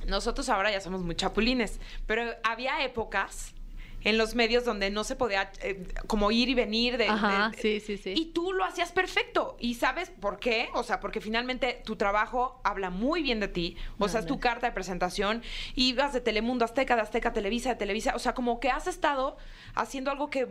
[0.07, 3.55] nosotros ahora ya somos muy chapulines, pero había épocas
[4.05, 7.59] en los medios donde no se podía eh, como ir y venir de, Ajá, de-
[7.59, 8.14] sí, sí, sí.
[8.17, 9.57] y tú lo hacías perfecto.
[9.59, 13.77] Y sabes por qué o sea porque finalmente tu trabajo habla muy bien de ti.
[13.99, 15.43] O sea es tu carta de presentación.
[15.75, 18.14] Y vas de Telemundo Azteca de Azteca Televisa de Televisa.
[18.14, 19.37] O sea como que has estado
[19.75, 20.47] haciendo algo que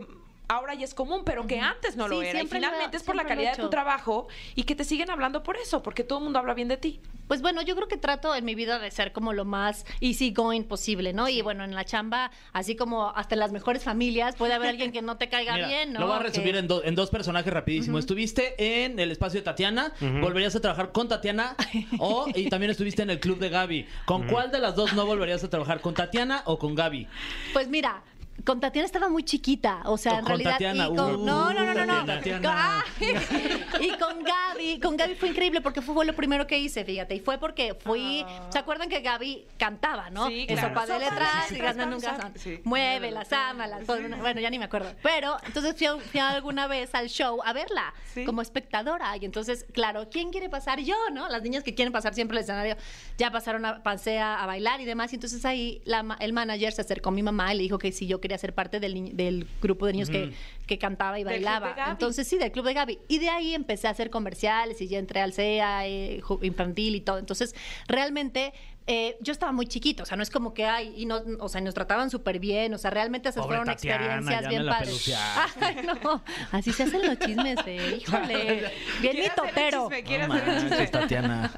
[0.48, 2.96] ahora ya es común pero que antes no lo Sí, era y siempre lo- finalmente
[2.98, 3.70] es por la siempre lo he calidad de tu hecho.
[3.70, 6.76] trabajo y que te siguen hablando por eso porque todo el mundo habla bien de
[6.76, 9.86] ti Pues bueno, yo creo que trato en mi vida de ser como lo más
[10.02, 11.26] easy going posible, ¿no?
[11.30, 14.92] Y bueno, en la chamba, así como hasta en las mejores familias, puede haber alguien
[14.92, 16.00] que no te caiga Mira, bien, ¿no?
[16.00, 17.98] Lo voy a Que- resumir en, do- en dos personajes rapidísimo.
[17.98, 18.54] Estuviste
[18.84, 21.56] en el espacio de Tatiana, volverías a trabajar con Tatiana
[21.98, 23.86] o y también estuviste en el club de Gaby.
[24.04, 25.80] ¿Con cuál de las dos no volverías a trabajar?
[25.80, 27.08] ¿Con Tatiana o con Gaby?
[27.54, 28.02] Pues mira,
[28.44, 31.52] con Tatiana estaba muy chiquita, o sea, Con- en realidad Tatiana, y con- uh, no,
[31.52, 32.04] no, no, no, no.
[32.04, 32.84] Tatiana.
[33.80, 37.20] Y con Gaby, con Gaby fue increíble porque fue lo primero que hice, fíjate, y
[37.20, 40.28] fue porque fui, ¿se acuerdan que Gaby cantaba, no?
[40.28, 40.68] Sí, En claro.
[40.68, 42.60] sopa de letras y letras, gana nunca sí.
[42.64, 44.92] Mueve las ámalas, bueno, ya ni me acuerdo.
[45.02, 48.24] Pero entonces fui, a- fui alguna vez al show a verla Sí.
[48.24, 50.80] como espectadora y entonces, claro, ¿quién quiere pasar?
[50.80, 51.28] Yo, ¿no?
[51.28, 52.76] Las niñas que quieren pasar siempre el escenario
[53.18, 56.80] ya pasaron a pasé a, bailar y demás y entonces ahí la el manager se
[56.82, 59.46] acercó a mi mamá y le dijo que si yo quería ser parte del, del
[59.60, 60.32] grupo de niños que,
[60.66, 61.76] que cantaba y bailaba.
[61.90, 62.98] Entonces sí, del club de Gaby.
[63.06, 67.02] Y de ahí empecé a hacer comerciales y ya entré al CEA eh, infantil y
[67.02, 67.18] todo.
[67.18, 67.54] Entonces,
[67.86, 68.54] realmente
[68.86, 71.50] eh, yo estaba muy chiquito, o sea, no es como que hay, y no, o
[71.50, 75.18] sea, nos trataban súper bien, o sea, realmente esas Pobre fueron Tatiana, experiencias bien padres.
[75.60, 78.72] Ay, no, así se hacen los chismes, eh, híjole.
[79.02, 79.16] Bien.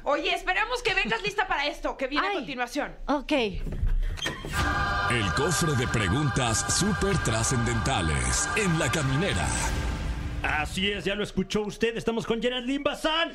[0.03, 2.35] Oye, esperamos que vengas lista para esto, que viene Ay.
[2.35, 2.95] a continuación.
[3.07, 3.33] Ok.
[5.09, 9.47] El cofre de preguntas súper trascendentales en la caminera.
[10.43, 11.95] Así es, ya lo escuchó usted.
[11.95, 13.31] Estamos con Geraldine Bazán.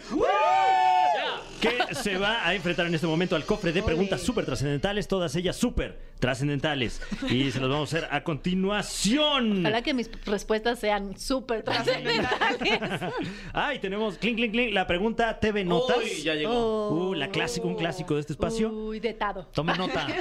[1.62, 5.34] Que se va a enfrentar en este momento al cofre de preguntas súper trascendentales, todas
[5.34, 7.02] ellas súper trascendentales.
[7.28, 9.58] Y se las vamos a hacer a continuación.
[9.62, 13.12] Ojalá que mis respuestas sean súper trascendentales.
[13.52, 14.72] Ay, tenemos clink, clink, clink.
[14.72, 15.96] La pregunta TV Notas.
[15.98, 16.90] Uy, ya llegó.
[17.08, 18.70] Uh, la clásico, un clásico de este espacio.
[18.70, 19.46] Uy, detado.
[19.46, 20.06] Tome nota.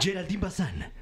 [0.00, 0.92] Geraldine Bazán,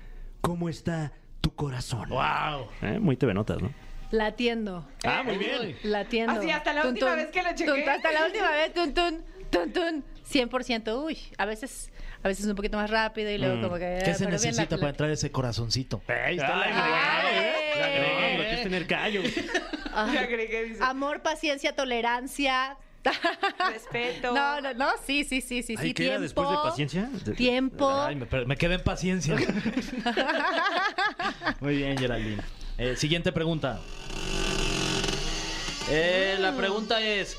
[0.42, 2.10] ¿cómo está tu corazón?
[2.10, 2.68] wow.
[2.82, 3.72] Eh, Muy TV Notas, ¿no?
[4.10, 4.86] La atiendo.
[5.04, 5.74] Ah, muy bien.
[5.84, 6.38] La atiendo.
[6.38, 7.18] Así, hasta la Tun, última tun.
[7.18, 7.64] vez que lo chequé.
[7.64, 10.04] Tun, hasta la última vez, tun, tun, tun, tun.
[10.30, 11.02] 100%.
[11.04, 11.90] Uy, a veces,
[12.22, 14.00] a veces un poquito más rápido y luego como que...
[14.04, 16.02] ¿Qué se bien la- necesita la- para entrar ese corazoncito?
[16.08, 16.74] Ahí está la Ay.
[17.78, 19.22] La agregué, es tener callo.
[19.94, 20.78] Agregué, dice.
[20.82, 22.76] Amor, paciencia, tolerancia.
[23.72, 24.32] Respeto.
[24.32, 25.94] No, no, no, sí, sí, sí, sí, Ay, sí.
[25.94, 27.10] ¿qué era después de paciencia?
[27.36, 27.90] Tiempo.
[27.92, 29.34] Ay, me, me quedé en paciencia.
[31.60, 32.42] Muy bien, Geraldine.
[32.78, 33.80] Eh, siguiente pregunta.
[35.90, 37.36] Eh, la pregunta es.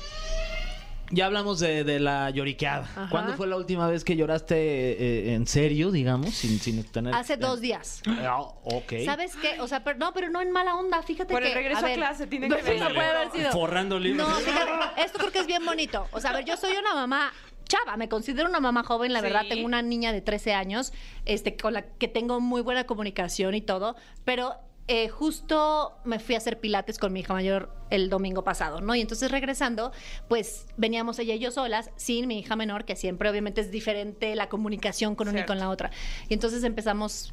[1.10, 2.82] Ya hablamos de, de la lloriqueada.
[2.84, 3.08] Ajá.
[3.10, 7.14] ¿Cuándo fue la última vez que lloraste eh, en serio, digamos, sin, sin tener...
[7.14, 8.02] Hace dos días.
[8.06, 8.92] Ah, ok.
[9.04, 9.60] ¿Sabes qué?
[9.60, 11.02] O sea, pero no, pero no en mala onda.
[11.02, 11.48] Fíjate Por que.
[11.48, 12.80] el regreso a ver, clase tiene no, que ver.
[12.80, 13.50] no puede haber sido.
[13.52, 14.28] Forrando libros.
[14.28, 16.06] No, fíjate, esto creo que es bien bonito.
[16.12, 17.32] O sea, a ver, yo soy una mamá
[17.66, 19.24] chava, me considero una mamá joven, la Sí.
[19.24, 20.92] verdad, tengo una niña de 13 años,
[21.24, 24.54] este, con la que tengo muy buena comunicación y todo, pero
[24.86, 28.94] eh, justo me fui a hacer pilates con mi hija mayor el domingo pasado, ¿no?
[28.94, 29.92] Y entonces regresando,
[30.28, 34.34] pues veníamos ella y yo solas, sin mi hija menor, que siempre obviamente es diferente
[34.34, 35.90] la comunicación con una y con la otra.
[36.28, 37.32] Y entonces empezamos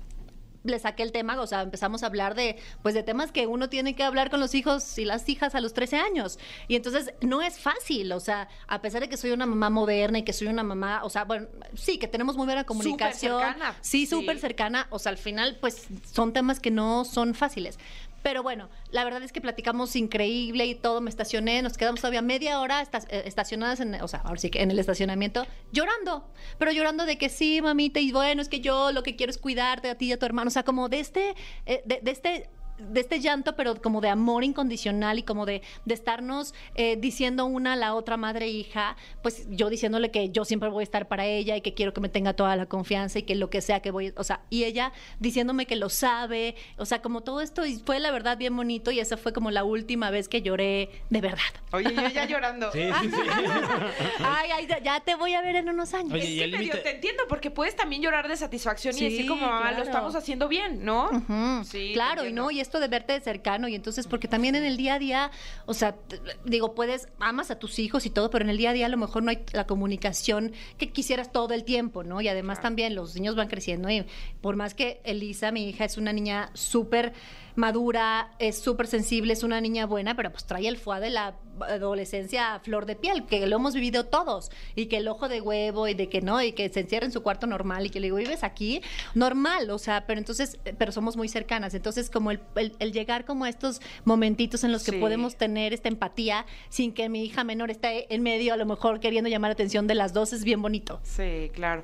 [0.63, 3.69] le saqué el tema, o sea, empezamos a hablar de, pues, de temas que uno
[3.69, 6.37] tiene que hablar con los hijos y las hijas a los 13 años.
[6.67, 10.19] Y entonces no es fácil, o sea, a pesar de que soy una mamá moderna
[10.19, 13.39] y que soy una mamá, o sea, bueno, sí, que tenemos muy buena comunicación.
[13.41, 13.75] cercana.
[13.81, 14.07] Sí, Sí.
[14.07, 14.87] súper cercana.
[14.89, 17.79] O sea, al final, pues, son temas que no son fáciles.
[18.23, 21.01] Pero bueno, la verdad es que platicamos increíble y todo.
[21.01, 24.61] Me estacioné, nos quedamos todavía media hora eh, estacionadas, en, o sea, ahora sí que
[24.61, 26.27] en el estacionamiento, llorando.
[26.57, 29.37] Pero llorando de que sí, mamita, y bueno, es que yo lo que quiero es
[29.37, 30.49] cuidarte a ti y a tu hermano.
[30.49, 32.49] O sea, como de este, eh, de, de este
[32.89, 37.45] de este llanto, pero como de amor incondicional y como de, de estarnos eh, diciendo
[37.45, 40.83] una a la otra madre e hija, pues yo diciéndole que yo siempre voy a
[40.83, 43.49] estar para ella y que quiero que me tenga toda la confianza y que lo
[43.49, 47.21] que sea que voy, o sea, y ella diciéndome que lo sabe, o sea, como
[47.21, 50.27] todo esto y fue la verdad bien bonito y esa fue como la última vez
[50.27, 51.39] que lloré de verdad.
[51.71, 52.71] Oye, yo ya llorando.
[52.71, 53.17] Sí, sí, sí.
[54.23, 56.13] Ay, ay, ya- te voy a ver en unos años.
[56.13, 59.01] Oye, Es y que el medio te entiendo, porque puedes también llorar de satisfacción y
[59.03, 61.09] decir como, ah, lo estamos haciendo bien, ¿no?
[61.09, 61.63] Ujú.
[61.63, 64.63] Sí, claro, y no, y esto de verte de cercano, y entonces, porque también en
[64.63, 65.31] el día a día,
[65.65, 65.97] o sea,
[66.45, 68.89] digo, puedes, amas a tus hijos y todo, pero en el día a día a
[68.89, 72.21] lo mejor no hay la comunicación que quisieras todo el tiempo, ¿no?
[72.21, 74.05] Y además también los niños van creciendo, y
[74.39, 77.11] por más que Elisa, mi hija, es una niña súper
[77.55, 81.35] madura, es súper sensible, es una niña buena, pero pues trae el fuá de la
[81.67, 85.41] adolescencia a flor de piel, que lo hemos vivido todos, y que el ojo de
[85.41, 87.99] huevo, y de que no, y que se encierra en su cuarto normal, y que
[87.99, 88.81] le digo, ¿vives aquí?
[89.15, 92.91] Normal, o sea, pero entonces, eh, pero somos muy cercanas, entonces como el, el- el
[92.91, 94.97] llegar como a estos momentitos en los que Sí.
[94.99, 98.99] podemos tener esta empatía sin que mi hija menor esté en medio, a lo mejor
[98.99, 100.99] queriendo llamar la atención de las dos, es bien bonito.
[101.03, 101.83] Sí, claro.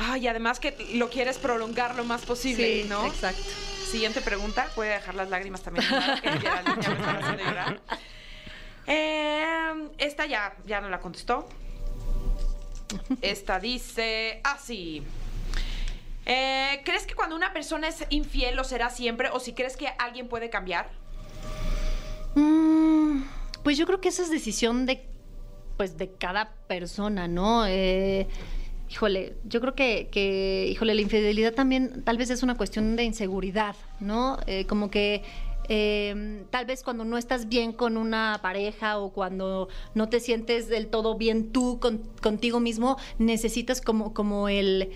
[0.00, 3.04] Ay, y además que lo quieres prolongar lo más posible, ¿no?
[3.06, 3.42] exacto.
[3.90, 4.68] Siguiente pregunta.
[4.74, 5.84] Puede dejar las lágrimas también.
[8.90, 11.46] Eh, esta ya, ya no la contestó.
[13.20, 15.02] Esta dice así.
[16.24, 19.28] Eh, ¿Crees que cuando una persona es infiel lo será siempre?
[19.30, 20.88] ¿O si crees que alguien puede cambiar?
[22.34, 23.24] Mm,
[23.62, 25.06] pues yo creo que esa es decisión de,
[25.76, 27.66] pues, de cada persona, ¿no?
[27.66, 28.26] Eh,
[28.90, 33.76] híjole, yo creo que, híjole, la infidelidad también tal vez es una cuestión de inseguridad,
[34.00, 34.38] ¿no?
[34.46, 35.22] Eh, como que
[35.68, 40.68] eh, tal vez cuando no estás bien con una pareja o cuando no te sientes
[40.68, 44.90] del todo bien tú con- contigo mismo, necesitas como, como el,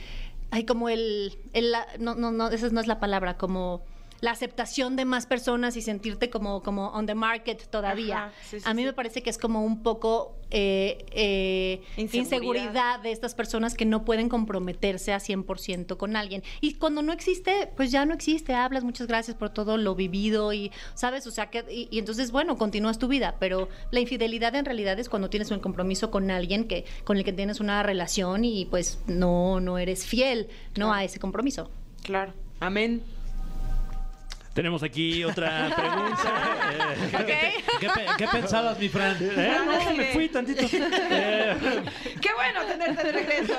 [0.50, 3.82] ay, como el, el no, no, no, esa no es la palabra, como
[4.22, 8.26] la aceptación de más personas y sentirte como, como on the market todavía.
[8.26, 8.86] Ajá, sí, sí, a mí sí.
[8.86, 12.22] me parece que es como un poco eh, eh, Inseguridad.
[12.22, 16.44] inseguridad de estas personas que no pueden comprometerse a 100% con alguien.
[16.60, 20.52] Y cuando no existe, pues ya no existe, hablas, muchas gracias por todo lo vivido
[20.52, 21.26] y, ¿sabes?
[21.26, 25.00] O sea, que, y, y entonces, bueno, continúas tu vida, pero la infidelidad en realidad
[25.00, 28.66] es cuando tienes un compromiso con alguien que, con el que tienes una relación y
[28.66, 30.92] pues no, no eres fiel, ¿no?
[30.92, 31.70] A ese compromiso.
[32.04, 32.34] Claro.
[32.60, 33.02] Amén.
[34.54, 36.58] Tenemos aquí otra pregunta.
[37.26, 39.16] Eh, ¿Qué, pe- qué pensabas, mi Fran?
[39.20, 40.62] eh, no, me fui tantito.
[41.10, 41.56] Eh,
[42.20, 43.54] Qué bueno tenerte de regreso.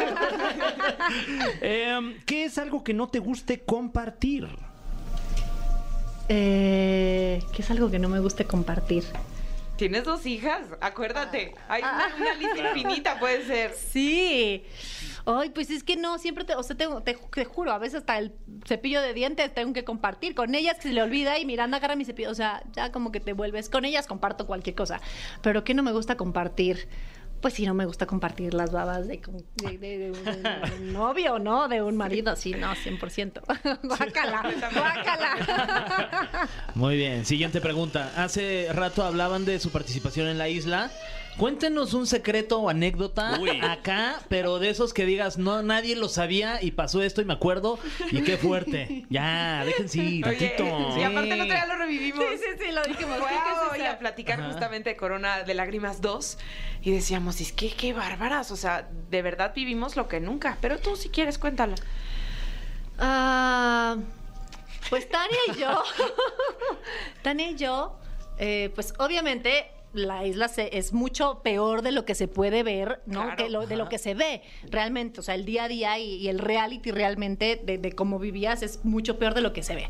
[1.62, 4.48] eh, ¿Qué es algo que no te guste compartir?
[6.30, 9.04] Eh, que es algo que no me gusta compartir.
[9.78, 11.54] Tienes dos hijas, acuérdate.
[11.68, 13.74] Hay una, una lista infinita, puede ser.
[13.74, 14.64] Sí.
[15.26, 18.00] Ay, pues es que no, siempre te, o sea, te, te- te juro, a veces
[18.00, 18.34] hasta el
[18.66, 21.96] cepillo de dientes tengo que compartir con ellas que se le olvida y Miranda agarra
[21.96, 25.00] mi cepillo, o sea, ya como que te vuelves con ellas comparto cualquier cosa.
[25.42, 26.88] Pero ¿qué no me gusta compartir?
[27.42, 30.76] Pues sí, no me gusta compartir las babas de, con- de- de- de un, de
[30.80, 31.68] un novio, ¿no?
[31.68, 33.42] De un marido, sí, no, 100%.
[33.84, 36.50] Guácala, guácala.
[36.76, 38.12] Muy bien, siguiente pregunta.
[38.16, 40.92] Hace rato hablaban de su participación en la isla.
[41.38, 43.60] Cuéntenos un secreto o anécdota Uy.
[43.62, 47.34] acá, pero de esos que digas, no, nadie lo sabía y pasó esto y me
[47.34, 47.80] acuerdo.
[48.12, 49.06] Y qué fuerte.
[49.10, 50.64] Ya, déjense ir, tantito.
[50.98, 52.24] y aparte el otro día lo revivimos.
[52.32, 53.18] Sí, sí, sí, lo dijimos.
[53.18, 53.92] Fue ¿Qué es a, hoy esa?
[53.92, 54.52] a platicar Ajá.
[54.52, 56.38] justamente de Corona de Lágrimas 2
[56.84, 60.78] y decíamos, es que qué bárbaras, o sea, de verdad vivimos lo que nunca, pero
[60.80, 61.76] tú si quieres cuéntala.
[63.00, 63.98] Ah,
[64.90, 65.84] pues Tania y yo,
[67.22, 67.98] Tania y yo,
[68.38, 73.02] eh, pues obviamente la isla se- es mucho peor de lo que se puede ver,
[73.06, 73.22] ¿no?
[73.22, 76.00] Claro, que lo- de lo que se ve realmente, o sea, el día a día
[76.00, 79.62] y, y el reality realmente de, de cómo vivías es mucho peor de lo que
[79.64, 79.88] se ve.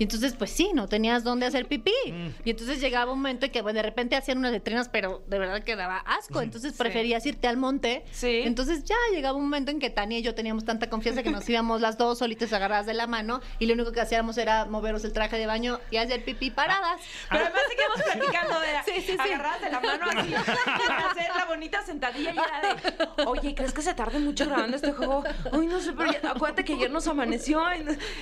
[0.00, 1.92] Y entonces, pues sí, no tenías dónde hacer pipí.
[2.10, 2.28] Mm.
[2.46, 5.38] Y entonces llegaba un momento en que bueno, de repente hacían unas letrinas, pero de
[5.38, 6.40] verdad que daba asco.
[6.40, 6.78] Entonces Sí.
[6.78, 8.02] preferías irte al monte.
[8.10, 8.40] Sí.
[8.46, 11.46] Entonces ya llegaba un momento en que Tania y yo teníamos tanta confianza que nos
[11.50, 15.04] íbamos las dos solitas agarradas de la mano y lo único que hacíamos era movernos
[15.04, 16.98] el traje de baño y hacer pipí paradas.
[17.28, 19.18] Pero además seguíamos platicando de la, Sí, sí, sí.
[19.18, 20.34] agarradas de la mano así,
[21.10, 22.74] hacer la bonita sentadilla y era
[23.16, 25.24] de, oye, ¿crees que se tarde mucho grabando este juego?
[25.52, 27.60] Ay, no sé, pero ya- acuérdate que ayer nos amaneció.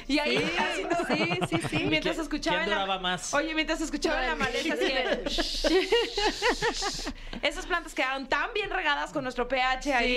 [0.09, 1.85] Y, y ahí, Sí, haciendo- sí, sí, sí.
[1.89, 3.33] Mientras ¿Quién- escuchaba quién la- más?
[3.35, 5.25] Oye, mientras escuchaba la maleta así de,
[7.43, 10.09] esas plantas quedaron tan bien regadas con nuestro pH ahí.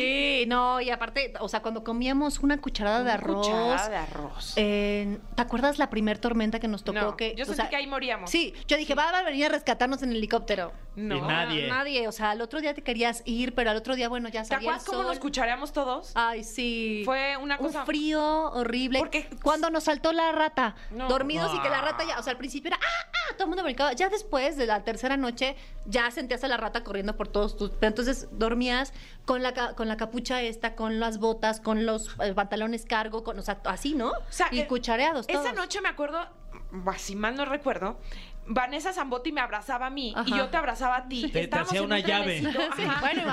[0.44, 3.48] Sí, no, y aparte, o sea, cuando comíamos una cucharada de Una arroz.
[3.48, 4.54] cucharada de arroz.
[4.56, 7.00] eh, ¿Te acuerdas la primer tormenta que nos tocó?
[7.00, 8.30] No, que, yo o sentí sea, que ahí moríamos.
[8.30, 10.72] Sí, yo dije, va a venir a rescatarnos en el helicóptero.
[10.96, 11.16] No.
[11.16, 11.68] Y nadie.
[11.70, 14.42] Nadie, o sea, al otro día te querías ir, pero al otro día, bueno, ya
[14.42, 16.12] ¿Te salía el acuerdas cómo nos cuchareamos todos?
[16.16, 17.04] Ay, sí.
[17.06, 19.00] Fue una cosa- Un frío horrible.
[19.00, 21.08] Porque- Cuando nos saltó la rata, No.
[21.08, 23.34] dormidos y que la rata ya, o sea, al principio era, ¡ah, ah!
[23.34, 23.94] Todo el mundo brincaba.
[23.94, 27.72] Ya después de la tercera noche, ya sentías a la rata corriendo por todos tus.
[27.72, 28.94] Pero entonces dormías
[29.26, 33.40] con la, con la capucha esta, con las botas, con los eh, pantalones cargo, con,
[33.40, 34.10] o sea, así, ¿no?
[34.10, 35.28] O sea, y eh, cuchareados.
[35.28, 35.56] Esa todos.
[35.56, 36.28] noche me acuerdo,
[36.98, 37.98] si mal no recuerdo,
[38.54, 41.30] Vanessa Zambotti me abrazaba a mí y yo te abrazaba a ti.
[41.32, 42.40] Te- te hacía en una un llave.
[42.42, 43.24] Sí, bueno,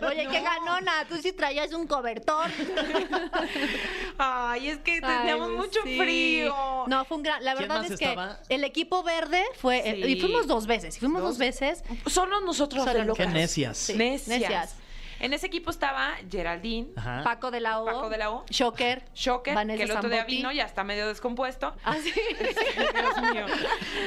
[0.08, 2.46] oye, qué ganona, tú sí traías un cobertor.
[4.18, 5.96] Ay, es que teníamos Ay, mucho sí.
[5.98, 6.54] frío.
[6.86, 7.44] No, fue un gran.
[7.44, 8.40] La ¿Quién verdad es que estaba?
[8.48, 9.82] el equipo verde fue.
[9.84, 10.12] Sí.
[10.12, 10.96] Y fuimos dos veces.
[10.96, 11.38] y Fuimos dos, Dos.
[11.38, 11.84] veces.
[12.06, 13.26] Solo nosotros Solo de locas.
[13.26, 13.76] Qué necias.
[13.78, 14.28] Sí, Necias.
[14.40, 14.76] necias.
[15.20, 17.22] En ese equipo estaba Geraldine, Ajá.
[17.24, 17.86] Paco de la O.
[17.86, 18.44] Paco de la O.
[18.48, 19.04] Shocker.
[19.14, 20.36] Shocker, Vanessa que el otro día Zambotti.
[20.36, 21.74] vino, ya está medio descompuesto.
[21.84, 22.12] Ah, sí.
[22.38, 23.46] Dios mío.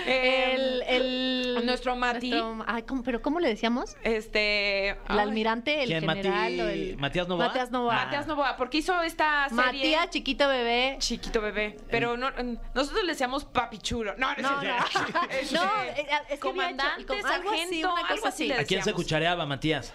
[0.06, 1.66] el, Eh, el.
[1.66, 2.30] nuestro Mati.
[2.30, 3.96] nuestro- ay, ¿cómo- ¿Pero cómo le decíamos?
[4.04, 4.90] este.
[4.90, 6.52] El ay, almirante, el ¿Quién, general.
[6.54, 6.98] Mati- o el...
[6.98, 7.48] Matías Novoa?
[7.48, 7.94] Matías Novoa.
[7.96, 9.64] Matías Novoa, porque hizo esta serie.
[9.66, 10.96] Matías, chiquito bebé.
[11.00, 11.78] Chiquito bebé.
[11.90, 12.32] Pero no,
[12.74, 14.14] nosotros le decíamos papi chulo.
[14.18, 14.88] No, no, No, es no.
[14.88, 15.20] cierto.
[15.30, 17.22] Este, No, eh, es que había hecho- comandante, algo así,
[17.52, 18.44] sargento, una cosa algo así.
[18.44, 18.48] así.
[18.48, 19.04] le ¿A quién se decíamos.
[19.04, 19.94] cuchareaba, Matías?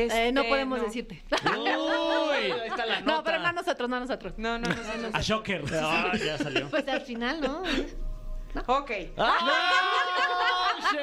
[0.00, 0.84] Eh, no Este, podemos no.
[0.84, 1.22] decirte.
[1.44, 3.12] Uy, ahí está la nota.
[3.12, 4.34] No, pero no nosotros, no nosotros.
[4.36, 4.74] No, no, no.
[4.76, 5.16] no, no.
[5.16, 5.64] A Shocker.
[5.74, 6.68] Ah, ya salió.
[6.70, 7.62] Pues al final, ¿no?
[8.66, 8.90] Ok.
[9.16, 9.36] ¡Ah!
[9.44, 10.88] ¡No!
[10.90, 10.98] ¡Shit!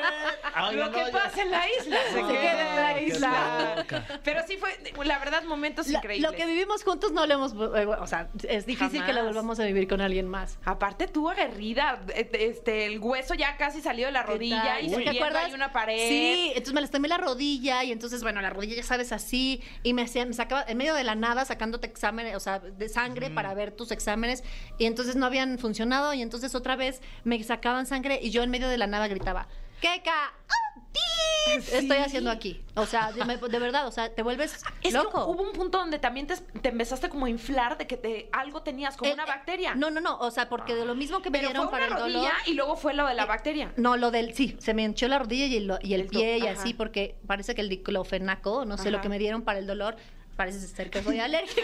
[0.53, 1.11] Ay, Lo no, que ya.
[1.11, 3.85] pasa en la isla se, Se queda en la isla.
[4.23, 6.31] Pero sí fue, la verdad, momentos La- increíbles.
[6.31, 7.53] lo que vivimos juntos no lo hemos.
[7.53, 9.33] eh, O sea, es difícil que lo Jamás.
[9.33, 10.57] volvamos a vivir con alguien más.
[10.63, 14.93] Aparte tú aguerrida, este, el hueso ya casi salió de la ¿Qué rodilla y ¿Te
[14.95, 15.45] subiendo acuerdas?
[15.45, 16.07] hay una pared.
[16.07, 19.93] Sí, entonces me lastimé la rodilla y entonces, bueno, la rodilla ya sabes así y
[19.93, 23.29] me, hacía- me sacaba en medio de la nada sacándote exámenes, o sea, de sangre
[23.29, 24.43] para ver tus exámenes
[24.77, 28.49] y entonces no habían funcionado y entonces otra vez me sacaban sangre y yo en
[28.51, 29.47] medio de la nada gritaba,
[29.81, 30.11] ¡Keka!
[30.47, 31.71] ¡Ah, tis!
[31.73, 32.63] Estoy haciendo aquí.
[32.75, 35.11] O sea, de, me- de verdad, o sea, te vuelves Es loco.
[35.25, 38.29] que hubo un punto donde también te, te empezaste como a inflar de que te,
[38.31, 39.75] algo tenías, como El- una bacteria.
[39.75, 41.87] No, no, no, o sea, porque de lo mismo que me pero dieron fue para
[41.87, 42.33] una el rodilla dolor.
[42.47, 43.73] y luego fue lo de la bacteria.
[43.77, 46.47] No, lo del, sí, se me hinchó la rodilla y el, y el pie y
[46.47, 48.91] así, porque parece que el diclofenaco, no sé, Ajá.
[48.91, 49.97] lo que me dieron para el dolor,
[50.37, 51.61] parece ser que soy alérgico.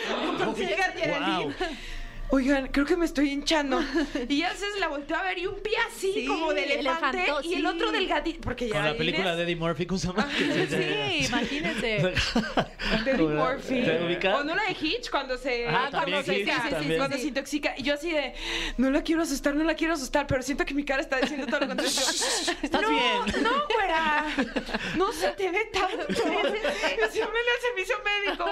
[0.48, 1.54] Wow.
[2.34, 3.82] Oigan, creo que me estoy hinchando.
[4.30, 7.18] Y ya se la volteó a ver y un pie así, Sí, como de elefante,
[7.24, 7.66] elefanto, y el sí.
[7.66, 8.40] otro del gatito.
[8.42, 10.30] Porque ya Con la película de Eddie Murphy, ¿cómo se llama?
[10.40, 11.96] Sí, imagínense.
[13.06, 13.84] Eddie Murphy.
[13.84, 14.40] ¿Te ubicas?
[14.40, 16.98] O no la de Hitch cuando se, Ah, cuando, se, Hitch, sí, sí, sí, también.
[17.00, 17.74] cuando se intoxica.
[17.78, 18.34] Y yo así de,
[18.78, 21.48] no la quiero asustar, no la quiero asustar, pero siento que mi cara está diciendo
[21.48, 21.92] todo lo contrario.
[22.62, 23.44] ¿Estás no, bien?
[23.44, 24.26] No, güera.
[24.96, 26.08] No se te ve tanto.
[26.08, 28.46] Llámale al servicio médico.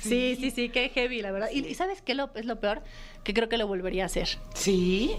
[0.00, 1.48] Sí, sí, sí, qué heavy, la verdad.
[1.52, 2.82] Y, y ¿sabes qué lo, es lo peor?
[3.24, 4.28] Que creo que lo volvería a hacer.
[4.54, 5.16] ¿Sí?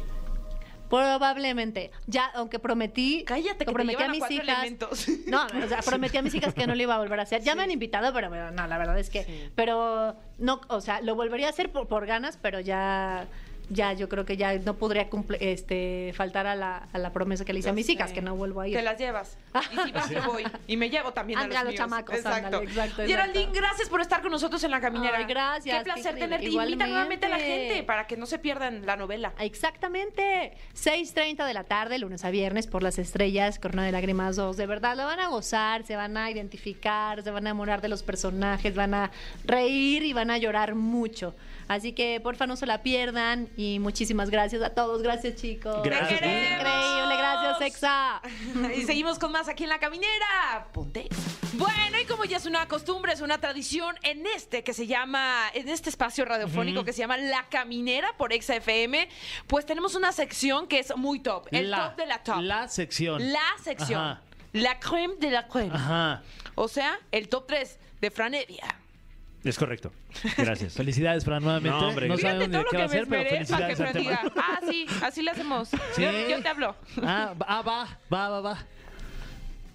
[0.90, 1.92] Probablemente.
[2.08, 3.24] Ya, aunque prometí.
[3.26, 4.58] Cállate, que te prometí llevan a a mis cuatro hijas.
[4.58, 5.08] elementos.
[5.28, 7.44] No, o sea, prometí a mis hijas que no lo iba a volver a hacer.
[7.44, 9.52] Ya me han invitado, pero no, la verdad es que.
[9.56, 13.28] Pero no, o sea, lo volvería a hacer por, por ganas, pero ya.
[13.70, 17.46] Ya, yo creo que ya no podría cumple- este, faltar a la, a la promesa
[17.46, 17.92] que le hice a mis sé.
[17.94, 18.76] hijas, que no vuelvo a ir.
[18.76, 19.38] Te las llevas.
[19.72, 20.44] Y si vas, yo voy.
[20.68, 21.78] Y me llevo también a los, a los míos.
[21.80, 22.46] chamacos, Exacto.
[22.48, 25.18] ándale, exacto, Geraldine, gracias por estar con nosotros en la caminera.
[25.20, 26.38] Ay, gracias, Qué qué placer increíble.
[26.38, 26.50] tenerte.
[26.66, 29.34] Invita nuevamente a la gente para que no se pierdan la novela.
[29.40, 30.54] Exactamente.
[30.76, 34.58] 6.30 de la tarde, lunes a viernes, por las estrellas, Corona de Lágrimas 2.
[34.58, 37.90] De verdad, lo van a gozar, se van a identificar, se van a enamorar de
[37.90, 39.12] los personajes, van a
[39.46, 41.36] reír y van a llorar mucho.
[41.70, 43.48] Así que, porfa, no se la pierdan.
[43.56, 45.04] Y muchísimas gracias a todos.
[45.04, 45.84] Gracias, chicos.
[45.84, 47.16] Gracias, increíble.
[47.16, 48.22] Gracias, Exa.
[48.76, 50.68] y seguimos con más aquí en la caminera.
[50.74, 51.08] Ponte.
[51.54, 55.44] Bueno, y como ya es una costumbre, es una tradición en este que se llama,
[55.54, 59.08] en este espacio radiofónico que se llama La Caminera por Exa FM,
[59.46, 61.48] pues tenemos una sección que es muy top.
[61.52, 62.42] El la, top de la top.
[62.42, 63.32] La sección.
[63.32, 64.02] La sección.
[64.02, 64.22] Ajá.
[64.54, 65.76] La creme de la creme.
[65.76, 66.24] Ajá.
[66.56, 68.80] O sea, el top 3 de Franevia.
[69.44, 69.92] Es correcto.
[70.38, 70.74] Gracias.
[70.78, 71.78] Felicidades, Fran, nuevamente.
[71.78, 72.08] No, hombre.
[72.08, 73.78] No Fíjate sabemos ni de lo qué va a ser, pero esmeré para que felicidades
[73.78, 75.70] Fran diga, ah, sí, así lo hacemos.
[75.96, 76.02] Sí.
[76.02, 76.76] Yo, yo te hablo.
[77.02, 78.66] Ah, va- ah, va, va, va, va.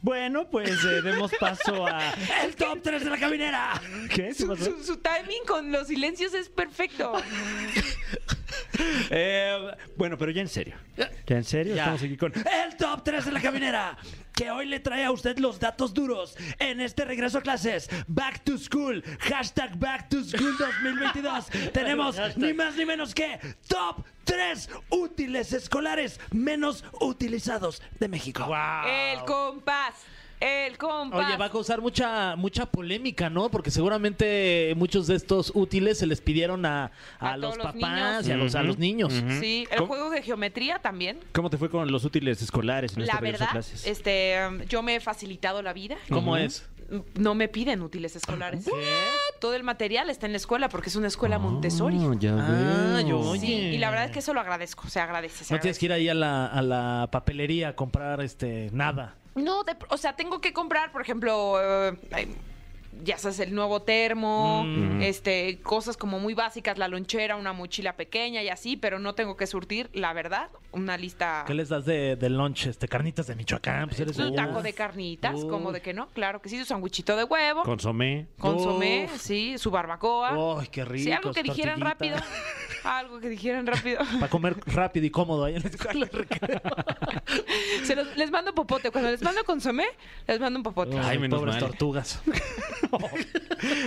[0.02, 2.12] Bueno, pues eh, demos paso a
[2.44, 3.80] el top 3 de la caminera.
[4.10, 4.24] ¿Qué?
[4.28, 7.14] ¿Qué Su, su- su timing con los silencios es perfecto.
[9.10, 10.76] Eh, bueno, pero ya en serio.
[11.26, 11.82] Ya en serio, Ya.
[11.82, 13.96] estamos aquí con el top 3 de la caminera.
[14.34, 17.88] Que hoy le trae a usted los datos duros en este regreso a clases.
[18.08, 19.02] Back to school.
[19.20, 21.46] Hashtag Back to School 2022.
[21.72, 23.38] Tenemos ni más ni menos que
[23.68, 28.44] top 3 útiles escolares menos utilizados de México.
[28.86, 29.94] El compás.
[30.44, 31.26] El compás.
[31.26, 33.48] Oye, va a causar mucha mucha polémica, ¿no?
[33.50, 38.32] Porque seguramente muchos de estos útiles se les pidieron a, a A los papás y
[38.32, 39.12] a los, a los niños.
[39.40, 39.88] Sí, el ¿Cómo?
[39.88, 41.18] juego de geometría también.
[41.32, 43.86] ¿Cómo te fue con los útiles escolares en La este verdad, clases?
[43.86, 45.96] este, um, yo me he facilitado la vida.
[46.10, 46.68] ¿Cómo es?
[47.14, 48.64] No me piden útiles escolares.
[49.40, 51.98] Todo el material está en la escuela porque es una escuela Montessori.
[52.00, 53.08] Ah, ya Ah, veo.
[53.08, 53.40] yo- oye.
[53.46, 55.44] Sí, y la verdad es que eso lo agradezco, se agradece.
[55.44, 59.16] se No tienes que ir ahí a la, a la papelería a comprar este nada.
[59.34, 61.96] No, de- o sea, tengo que comprar, por ejemplo, eh,
[63.02, 65.02] ya sabes, el nuevo termo, Mm.
[65.02, 69.36] este, cosas como muy básicas, la lonchera, una mochila pequeña y así, pero no tengo
[69.36, 71.44] que surtir, la verdad, una lista.
[71.46, 72.66] ¿Qué les das de, de lunch?
[72.66, 73.88] Este, carnitas de Michoacán.
[73.88, 76.64] Pues eres Un un- taco de carnitas, como de que no, claro que sí, su
[76.64, 78.26] sandwichito de huevo, Consomé.
[78.38, 79.20] consomé, Uf.
[79.20, 80.60] sí, su barbacoa.
[80.60, 81.04] ¡Ay, qué rico!
[81.04, 82.16] sí, algo que dijeran rápido.
[82.84, 83.98] Algo que dijeran rápido.
[84.20, 86.08] Para comer rápido y cómodo ahí en la escuela.
[87.84, 88.90] Se los- les mando popote.
[88.90, 89.86] Cuando les mando consomé,
[90.26, 90.98] les mando un popote.
[90.98, 91.64] Ay, menos pobres mal.
[91.70, 92.20] tortugas.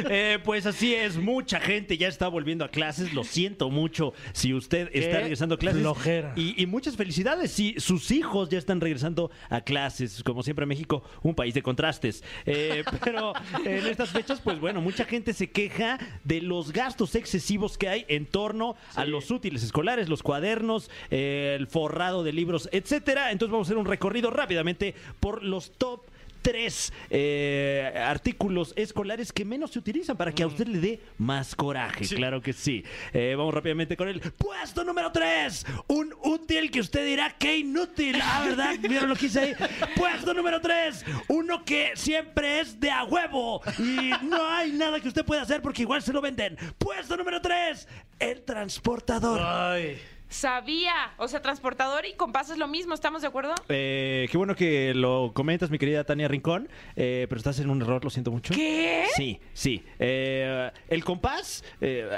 [0.09, 3.13] Eh, pues así es, mucha gente ya está volviendo a clases.
[3.13, 5.81] Lo siento mucho si usted está regresando a clases.
[5.81, 6.33] flojera.
[6.35, 10.23] Y, y muchas felicidades si sus hijos ya están regresando a clases.
[10.23, 12.23] Como siempre, México, un país de contrastes.
[12.45, 13.33] Eh, pero
[13.63, 18.05] en estas fechas, pues bueno, mucha gente se queja de los gastos excesivos que hay
[18.07, 23.31] en torno a los útiles escolares, los cuadernos, eh, el forrado de libros, etcétera.
[23.31, 26.01] Entonces vamos a hacer un recorrido rápidamente por los top
[26.47, 31.53] tres eh, artículos escolares que menos se utilizan para que a usted le dé más
[31.53, 32.07] coraje.
[32.07, 32.85] Claro que sí.
[33.11, 35.65] Eh, vamos rápidamente con el puesto número tres.
[35.87, 38.17] Un útil que usted dirá que inútil.
[38.23, 38.75] Ah, ¿verdad?
[38.79, 39.55] ¿Vieron lo que hice ahí?
[39.97, 41.03] Puesto número tres.
[41.27, 45.61] Uno que siempre es de a huevo y no hay nada que usted pueda hacer
[45.61, 46.55] porque igual se lo venden.
[46.77, 47.89] Puesto número tres.
[48.19, 49.41] El transportador.
[49.43, 49.99] Ay.
[50.30, 50.93] Sabía.
[51.17, 53.55] O sea, transportador y compás es lo mismo, ¿estamos de acuerdo?
[53.69, 57.82] Eh, qué bueno que lo comentas, mi querida Tania Rincón, eh, pero estás en un
[57.82, 58.53] error, lo siento mucho.
[58.53, 59.05] ¿Qué?
[59.15, 59.84] Sí, sí.
[59.99, 62.09] Eh, el compás eh,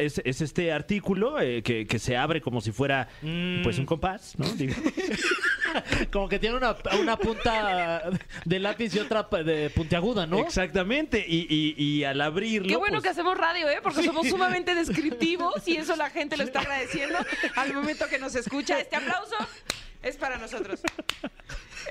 [0.00, 3.08] es, es este artículo eh, que, que se abre como si fuera
[3.62, 4.46] pues un compás, ¿no?
[6.10, 8.10] Como que tiene una, una punta
[8.44, 10.38] de lápiz y otra de puntiaguda, ¿no?
[10.38, 11.24] Exactamente.
[11.26, 12.68] Y, y- y al abrirlo.
[12.68, 13.80] Qué bueno pues, que hacemos radio, ¿eh?
[13.82, 17.18] Porque somos sumamente descriptivos y eso la gente lo está agradeciendo
[17.56, 18.78] al momento que nos escucha.
[18.80, 19.36] Este aplauso
[20.02, 20.80] es para nosotros.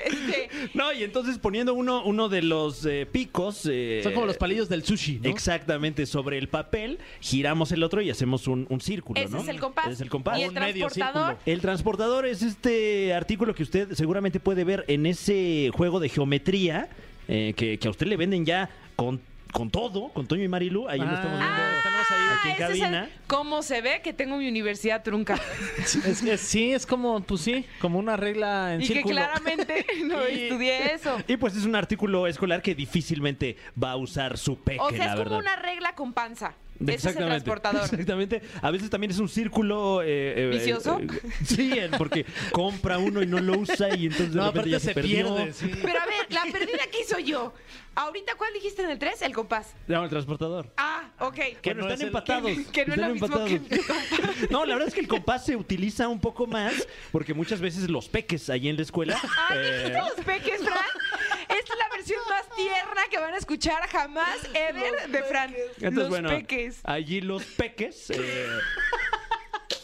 [0.06, 3.68] Este, No, y entonces poniendo uno, uno de los eh, picos.
[3.70, 5.30] eh, Son como los palillos del sushi, ¿no?
[5.30, 9.42] Exactamente, sobre el papel, giramos el otro y hacemos un, un círculo, ese ¿no?
[9.42, 9.86] es el compás.
[9.86, 10.40] Ese es el compás.
[10.40, 11.32] Y el Un medio transportador.
[11.36, 11.54] círculo.
[11.54, 16.90] El transportador es este artículo que usted seguramente puede ver en ese juego de geometría
[17.28, 20.88] eh, que, que a usted le venden ya con, con todo, con Toño y Marilu.
[20.88, 21.46] Ahí lo estamos viendo.
[21.54, 21.81] Ah,
[22.12, 23.10] ahí Ah, aquí en es cabina.
[23.28, 25.40] ¿Cómo se ve que tengo mi universidad trunca?
[25.78, 30.28] Es- es- sí, es como, pues sí, como una regla en y que claramente no
[30.30, 31.18] Y- estudié eso.
[31.28, 34.98] Y pues es un artículo escolar que difícilmente va a usar su peque, O sea,
[34.98, 35.40] la es como verdad.
[35.40, 36.54] una regla con panza.
[36.82, 37.28] Ese es el Exactamente.
[37.44, 37.84] transportador.
[37.84, 38.42] Exactamente.
[38.62, 40.02] A veces también es un círculo.
[40.02, 41.00] eh, eh, ¿Vicioso?
[41.00, 41.08] eh,
[41.46, 44.80] sí, eh, porque compra uno y no lo usa y entonces de No, repente ya
[44.80, 45.36] se, se, perdió.
[45.36, 45.54] pierde.
[45.54, 45.72] sí.
[45.82, 47.54] Pero a ver, la perdida que hizo yo.
[47.94, 49.22] Ahorita, ¿cuál dijiste en el 3?
[49.24, 49.74] El compás.
[49.86, 50.72] No, el transportador.
[50.78, 51.36] Ah, ok.
[51.62, 52.52] Que no no es están el- empatados.
[52.52, 53.62] que- que no es lo mismo que.
[54.50, 57.90] No, la verdad es que el compás se utiliza un poco más porque muchas veces
[57.90, 59.20] los peques ahí en la escuela.
[59.50, 60.86] Ay, eh, ¿dijiste los peques, Fran?
[62.30, 65.54] Más tierna que van a escuchar jamás, ever, de Fran.
[65.78, 66.80] entonces, los bueno, peques.
[66.84, 68.10] allí los peques.
[68.12, 68.48] eh,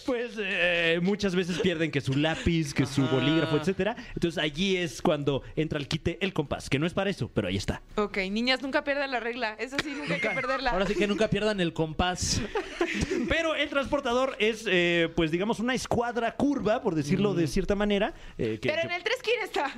[0.05, 3.93] Pues eh, muchas veces pierden que su lápiz, que su bolígrafo, etcétera.
[4.15, 7.49] Entonces allí es cuando entra al quite el compás, que no es para eso, pero
[7.49, 7.81] ahí está.
[7.95, 9.55] Ok, niñas, nunca pierdan la regla.
[9.59, 10.71] Eso sí, nunca hay que perderla.
[10.71, 12.41] Ahora sí que nunca pierdan el compás.
[13.27, 18.13] Pero el transportador es, eh, pues digamos, una escuadra curva, por decirlo de cierta manera.
[18.37, 19.73] eh, que- Pero en el 3, ¿quién está?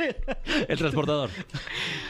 [0.68, 1.30] el transportador.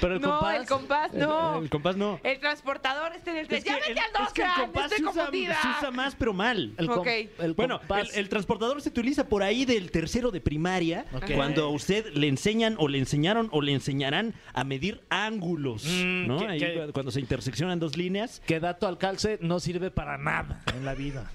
[0.01, 0.57] Pero el no, compás.
[0.61, 1.59] el compás, no.
[1.59, 2.21] El, el compás no.
[2.23, 3.59] El transportador está en el 3.
[3.59, 5.63] Es que Ya el- vete al 2, es que el compás Estoy se usa, confundida.
[5.63, 6.73] se usa más, pero mal.
[6.79, 7.07] El, com- Ok.
[7.39, 8.11] el Bueno, compás.
[8.15, 12.29] el, el transportador se utiliza por ahí del tercero de primaria, cuando a usted le
[12.29, 16.39] enseñan o le enseñaron o le enseñarán a medir ángulos, Mm, ¿no?
[16.39, 18.41] que- Ahí que- cuando se interseccionan dos líneas.
[18.47, 21.31] Que dato al calce no sirve para nada en la vida.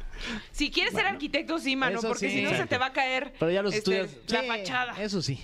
[0.52, 2.38] Si quieres ser arquitecto, sí, mano, porque sí.
[2.38, 4.32] si no se te va a caer Pero ya los este, estudias.
[4.32, 5.02] la Sí, fachada.
[5.04, 5.40] Eso sí.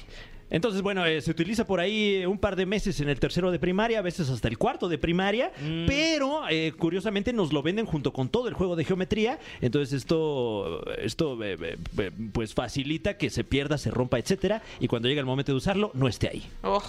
[0.51, 3.49] Entonces, bueno, eh, se utiliza por ahí eh, un par de meses en el tercero
[3.51, 5.85] de primaria, a veces hasta el cuarto de primaria, Mm.
[5.87, 9.39] pero eh, curiosamente nos lo venden junto con todo el juego de geometría.
[9.61, 14.87] Entonces esto, esto eh, eh, eh, pues facilita que se pierda, se rompa, etcétera, y
[14.87, 16.43] cuando llega el momento de usarlo, no esté ahí.
[16.63, 16.83] Oh,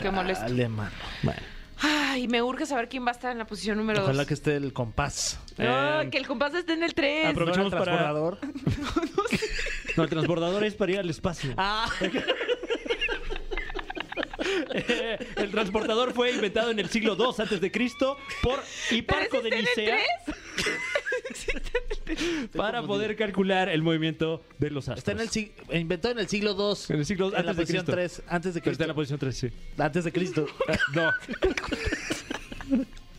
[0.00, 0.44] qué molesto.
[0.44, 0.90] Dale, mano.
[1.22, 1.40] Bueno.
[1.80, 4.08] Ay, me urge saber quién va a estar en la posición número 2.
[4.08, 5.38] Ojalá que esté el compás.
[5.56, 7.28] No, Eh, que el compás esté en el 3.
[7.28, 8.38] Aprovechamos ¿No el para- transbordador?
[9.96, 11.54] No, el transbordador es para ir al espacio.
[11.56, 11.88] Ah,
[14.74, 19.50] Eh, el transportador fue inventado en el siglo II antes de Cristo por Hiparco de
[19.50, 19.98] ¿Pero ese está en el Nicea
[22.56, 24.98] para poder calcular el movimiento de los astros.
[24.98, 26.94] Está en el sig- inventado en el siglo II.
[26.94, 27.92] En el siglo en la antes de posición Cristo.
[27.92, 28.84] 3, antes de Pero está Cristo.
[28.84, 29.50] en la posición 3, sí.
[29.78, 30.46] Antes de Cristo.
[30.94, 31.12] No.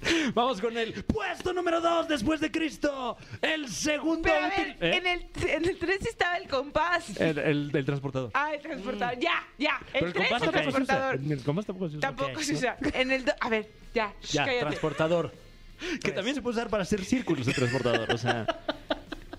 [0.34, 3.18] Vamos con el puesto número 2 después de Cristo.
[3.42, 4.98] El segundo Pero a útil- ver, ¿Eh?
[4.98, 7.20] en, el, en el 3 estaba el compás.
[7.20, 8.32] El, transportador.
[8.34, 9.20] Ah, el transportador.
[9.20, 9.80] Ya, ya.
[9.92, 11.16] Pero El el 3 compás el transportador.
[11.16, 12.08] En el compás tampoco se usa.
[12.08, 12.78] Tampoco se usa.
[12.94, 13.26] En el.
[13.26, 14.14] do- A ver, ya.
[14.22, 14.66] shh, ya, cállate.
[14.66, 15.34] transportador.
[16.04, 18.46] Que también se puede usar para hacer círculos el transportador, o sea.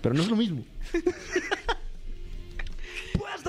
[0.01, 0.65] Pero no es lo mismo.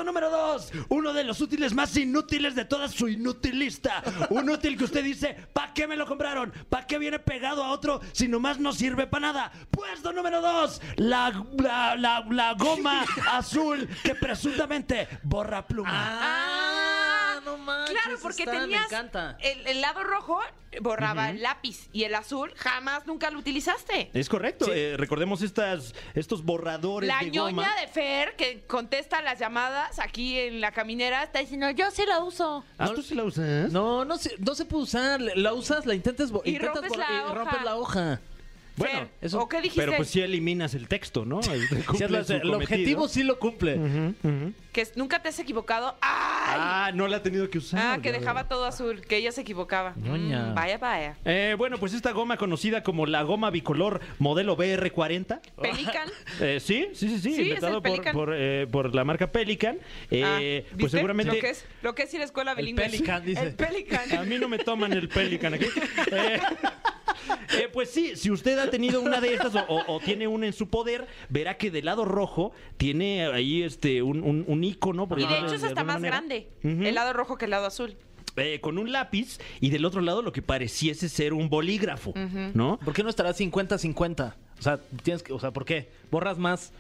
[0.03, 0.72] Puesto número 2.
[0.88, 4.03] Uno de los útiles más inútiles de toda su inutilista.
[4.30, 6.53] Un útil que usted dice, ¿para qué me lo compraron?
[6.68, 9.53] ¿Para qué viene pegado a otro si nomás no sirve para nada?
[9.70, 10.80] Puesto número 2.
[10.96, 15.90] La, la, la, la goma azul que presuntamente borra pluma.
[15.92, 16.71] Ah,
[17.45, 17.97] no manches.
[18.03, 19.36] Claro, porque está, me tenías encanta.
[19.40, 20.40] el, el lado rojo
[20.80, 24.11] borraba el lápiz y el azul jamás nunca lo utilizaste.
[24.14, 24.64] Es correcto.
[24.66, 24.70] Sí.
[24.74, 27.80] eh, recordemos estas, estos borradores La de ñoña goma.
[27.80, 32.20] de Fer que contesta las llamadas aquí en la caminera está diciendo yo sí la
[32.24, 32.64] uso.
[32.78, 33.70] ¿Ah, tú sí la usas?
[33.70, 35.20] No, no se, no se puede usar.
[35.20, 37.34] La usas, la intentas, Y intentas rompes borrar la y hoja.
[37.34, 38.20] rompes la hoja.
[38.82, 39.80] Bueno, Fer, eso- ¿o qué dijiste?
[39.80, 41.40] Pero pues sí eliminas el texto, ¿no?
[42.42, 43.78] El objetivo sí lo cumple.
[44.72, 45.96] Que nunca te has equivocado.
[46.00, 46.56] ¡Ay!
[46.58, 47.80] Ah, no la ha tenido que usar.
[47.98, 48.48] Ah, que dejaba veo.
[48.48, 49.92] todo azul, que ella se equivocaba.
[49.96, 51.16] Mm, vaya, vaya.
[51.26, 55.40] Eh, bueno, pues esta goma conocida como la goma bicolor modelo BR40.
[55.60, 56.08] Pelican.
[56.40, 58.14] Eh, sí, sí, sí, sí, Sí, es inventado el por, Pelican.
[58.14, 59.78] por, eh, por la marca Pelican.
[60.10, 61.34] Eh, Ah, pues seguramente...
[61.34, 62.84] Lo que es, lo que es ir a escuela bilingüe.
[62.84, 63.42] Pelican, dice.
[63.42, 64.12] El Pelican.
[64.16, 65.66] A mí no me toman el Pelican aquí.
[67.58, 70.46] Eh, pues sí, si usted ha tenido una de estas o, o- o tiene una
[70.46, 75.06] en su poder, verá que del lado rojo tiene ahí este un, un, un icono.
[75.08, 76.16] por Y de hecho es hasta más manera.
[76.16, 76.48] grande.
[76.62, 77.94] El lado rojo que el lado azul.
[78.36, 82.14] Eh, con un lápiz y del otro lado lo que pareciese ser un bolígrafo,
[82.54, 82.78] ¿no?
[82.82, 84.34] ¿Por qué no estará 50-50?
[84.58, 85.90] O sea, tienes que, o sea, ¿por qué?
[86.10, 86.72] ¿Borras más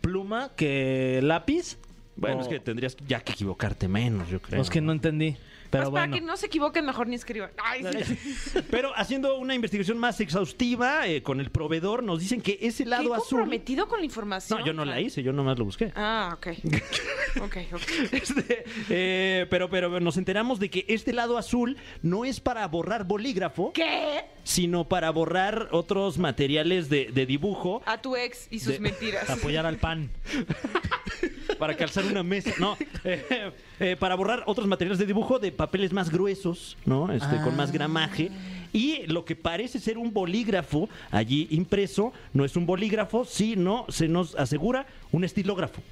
[0.00, 1.76] pluma que lápiz?
[2.16, 4.60] Bueno, O- es que tendrías ya que equivocarte menos, yo creo.
[4.62, 5.36] Es que no entendí.
[5.70, 6.14] Pero Pues para bueno.
[6.14, 7.50] que no se equivoquen, mejor ni escriban.
[7.62, 8.18] Ay, sí.
[8.70, 12.90] Pero haciendo una investigación más exhaustiva eh, con el proveedor, nos dicen que ese Qué
[12.90, 13.38] lado azul.
[13.40, 14.60] comprometido con la información.
[14.60, 15.92] No, yo no la hice, yo nomás lo busqué.
[15.94, 16.46] Ah, ok.
[17.42, 17.82] ok, ok.
[18.12, 23.04] Este, eh, pero, pero nos enteramos de que este lado azul no es para borrar
[23.04, 24.24] bolígrafo, ¿Qué?
[24.48, 29.28] Sino para borrar otros materiales de, de dibujo, A tu ex y sus De- mentiras.
[29.30, 30.08] Apoyar al pan.
[31.58, 32.52] para calzar una mesa.
[32.58, 32.74] No,
[33.04, 37.12] eh, eh, para borrar otros materiales de dibujo de papeles más gruesos, ¿no?
[37.12, 38.30] Este, Con más gramaje.
[38.72, 44.08] Y lo que parece ser un bolígrafo allí impreso no es un bolígrafo, sino se
[44.08, 45.82] nos asegura un estilógrafo.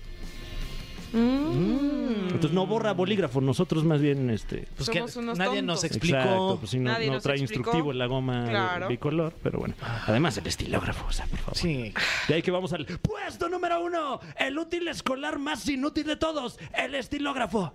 [1.17, 5.77] Entonces no borra bolígrafo, nosotros más bien este, Pues que Somos unos nadie tontos.
[5.77, 6.17] nos explicó.
[6.19, 7.61] Exacto, pues sí, no, Nadie no nos trae explicó.
[7.71, 8.89] instructivo en la goma Claro.
[8.89, 9.75] bicolor, pero bueno.
[10.07, 11.57] Además, el estilógrafo, o sea, por favor.
[11.57, 11.93] Sí.
[12.29, 16.59] De ahí que vamos al puesto número uno, el útil escolar más inútil de todos,
[16.77, 17.73] el estilógrafo.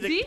[0.00, 0.22] ¿Sí?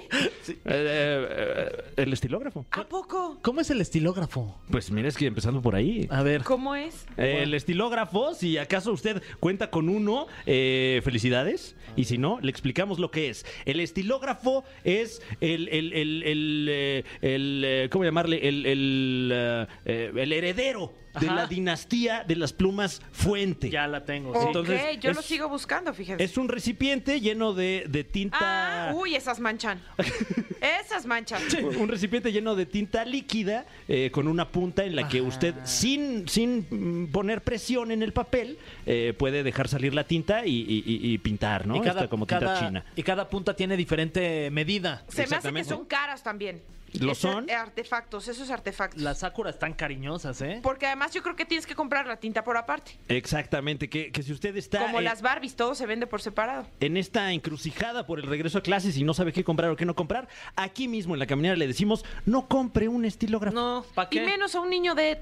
[0.48, 2.66] Eh, eh, eh, el estilógrafo.
[2.72, 3.40] ¿A poco?
[3.42, 4.62] ¿Cómo es el estilógrafo?
[4.70, 6.08] Pues mira, es que empezando por ahí.
[6.10, 6.44] A ver.
[6.44, 7.06] ¿Cómo es?
[7.18, 11.76] Eh, El estilógrafo, si acaso usted cuenta con uno, eh, felicidades.
[11.96, 13.46] Y si no, le explicamos lo que es.
[13.66, 18.48] El estilógrafo es el, el, el, el, el, ¿cómo llamarle?
[18.48, 21.36] El, el, el heredero de Ajá.
[21.36, 23.70] la dinastía de las plumas Fuente.
[23.70, 24.34] Ya la tengo.
[24.34, 24.48] Sí.
[24.48, 26.24] Entonces, yo lo es- sigo buscando, fíjense.
[26.24, 28.90] Es un recipiente lleno de, de tinta.
[28.90, 29.82] Ah, uy, esas manchan.
[30.62, 31.42] esas manchan.
[31.80, 36.28] Un recipiente lleno de tinta líquida eh, con una punta en la que usted, sin,
[36.28, 40.84] sin mm, poner presión en el papel, eh, puede dejar salir la tinta y, y-
[40.86, 41.76] y- y pintar, ¿no?
[41.78, 42.86] Y cada, Esta como tinta cada- china.
[42.96, 45.04] y cada punta tiene diferente medida.
[45.10, 46.62] Se me hace que son caras también.
[47.00, 47.50] ¿Lo son?
[47.50, 49.02] Artefactos, esos artefactos.
[49.02, 50.60] Las Sakura están cariñosas, ¿eh?
[50.62, 52.98] Porque además yo creo que tienes que comprar la tinta por aparte.
[53.08, 56.68] Exactamente, que, que si usted está Como eh, las Barbies, todo se vende por separado.
[56.80, 59.86] en esta encrucijada por el regreso a clases y no sabe qué comprar o qué
[59.86, 63.56] no comprar, aquí mismo en la caminera le decimos, no compre un estilógrafo.
[63.56, 64.26] No, ¿para Y qué?
[64.26, 65.20] menos a un niño de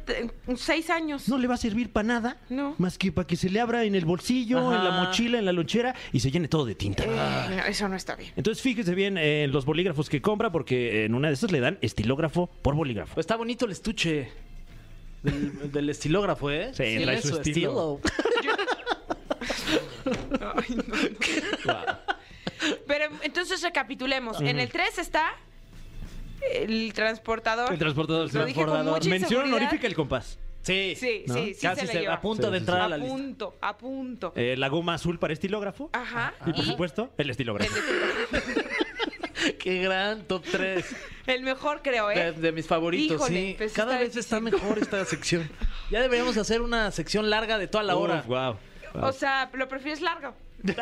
[0.57, 1.27] seis años.
[1.29, 2.75] No le va a servir para nada, No.
[2.77, 5.51] más que para que se le abra en el bolsillo, en la mochila, en la
[5.51, 7.03] lonchera y se llene todo de tinta.
[7.05, 8.31] Eh, eso no está bien.
[8.35, 11.77] Entonces fíjese bien en los bolígrafos que compra porque en una de esas le dan
[11.81, 13.13] estilógrafo por bolígrafo.
[13.15, 14.31] Pues está bonito el estuche
[15.23, 16.71] del, del estilógrafo, ¿eh?
[16.73, 17.99] Sí, Tiene trae su estilo.
[20.55, 21.75] Ay, no.
[22.87, 24.41] Pero entonces recapitulemos.
[24.41, 25.31] En el 3 está
[26.53, 27.71] el transportador.
[27.71, 28.29] El transportador.
[28.31, 30.39] Con mucha Mención honorífica el compás.
[30.61, 31.35] Sí, Sí, ¿no?
[31.35, 33.13] sí, sí Casi se se- a punto Sí, de sí, entrar a a la lista.
[33.15, 34.33] punto, a punto.
[34.35, 35.89] Eh, la goma azul para estilógrafo.
[35.93, 36.33] Ajá.
[36.45, 37.73] Y por supuesto, el estilógrafo.
[39.57, 40.85] Qué gran top 3.
[41.27, 42.31] El mejor, creo, ¿eh?
[42.31, 43.55] De, de mis favoritos, Híjole, sí.
[43.57, 45.49] pues Cada está vez está mejor esta sección.
[45.91, 48.19] Ya deberíamos hacer una sección larga de toda la hora.
[48.19, 48.57] Uf, wow.
[49.01, 50.35] O sea, ¿lo prefieres largo?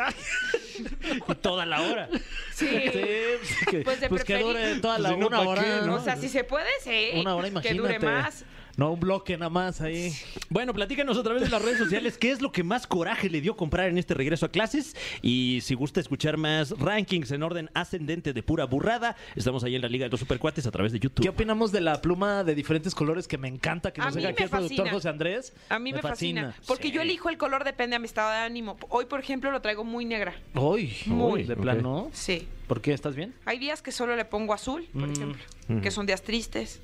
[1.28, 2.08] Y toda la hora.
[2.52, 2.66] Sí.
[2.68, 4.80] Sí, que, Pues de pues que dure preferir.
[4.82, 5.62] toda la Si no, una ¿pa' hora.
[5.62, 5.94] qué, no?
[5.96, 7.10] O sea, si se puede, sí.
[7.14, 7.78] Una hora, Que imagínate.
[7.78, 8.44] dure más.
[8.78, 10.12] No, un bloque nada más ahí.
[10.50, 13.40] Bueno, platícanos a través de las redes sociales qué es lo que más coraje le
[13.40, 14.94] dio comprar en este regreso a clases.
[15.20, 19.82] Y si gusta escuchar más rankings en orden ascendente de pura burrada, estamos ahí en
[19.82, 21.24] la Liga de los Supercuates a través de YouTube.
[21.24, 24.44] ¿Qué opinamos de la pluma de diferentes colores que me encanta que nos deja aquí
[24.44, 24.90] el productor.
[24.90, 25.52] José Andrés?
[25.70, 26.54] A mí me, fascina.
[26.68, 28.76] Porque yo elijo el color, depende de mi estado de ánimo.
[28.90, 30.36] Hoy, por ejemplo, lo traigo muy negra.
[30.54, 31.42] Uy, Muy.
[31.42, 31.60] de Ok.
[31.62, 32.10] plano.
[32.12, 32.46] Sí.
[32.68, 32.92] ¿Por qué?
[32.92, 33.34] ¿Estás bien?
[33.46, 35.12] Hay días que solo le pongo azul, por Mm.
[35.12, 35.42] ejemplo,
[35.82, 36.80] que son días tristes.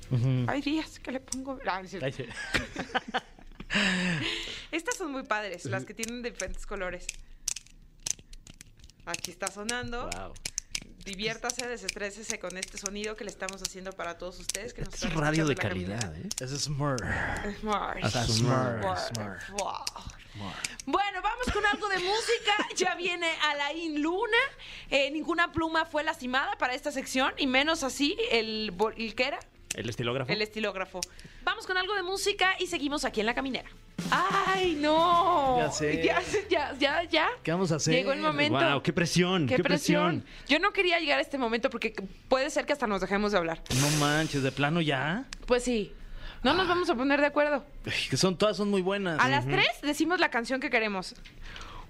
[0.47, 1.59] Hay días que le pongo...
[1.67, 2.05] Ah, no es cierto.
[2.05, 2.25] Ay, sí.
[4.71, 7.05] Estas son muy padres, las que tienen diferentes colores.
[9.05, 10.09] Aquí está sonando.
[10.09, 10.33] Wow.
[11.05, 14.73] Diviértase, desestrésese con este sonido que le estamos haciendo para todos ustedes.
[14.73, 16.27] Que nos Es radio de calidad, ¿eh?
[16.39, 16.49] Es.
[16.63, 16.99] Smart.
[17.59, 18.03] Smart.
[18.27, 18.81] Smart,
[19.13, 19.49] Smart.
[19.51, 19.85] Wow.
[20.85, 22.53] Bueno, vamos con algo de música.
[22.75, 24.37] Ya viene Alain Luna.
[24.89, 29.39] Eh, ninguna pluma fue lastimada para esta sección, y menos así el, el que era,
[29.75, 30.31] El estilógrafo.
[30.31, 30.99] el estilógrafo.
[31.43, 33.69] Vamos con algo de música y seguimos aquí en la caminera.
[34.11, 35.57] ¡Ay, no!
[35.59, 36.01] Ya sé.
[36.03, 37.29] Ya, ya, ya, ya.
[37.43, 37.93] ¿Qué vamos a hacer?
[37.93, 38.59] Llegó el momento.
[38.59, 40.25] Wow, qué presión, ¡Qué, qué, presión!
[40.49, 41.93] Yo no quería llegar a este momento porque
[42.27, 43.61] puede ser que hasta nos dejemos de hablar.
[43.79, 45.25] No manches, de plano ya.
[45.45, 45.93] Pues sí.
[46.45, 47.65] No nos vamos a poner de acuerdo.
[47.87, 49.19] Ay, Que son todas son muy buenas.
[49.19, 51.15] A las tres decimos la canción que queremos.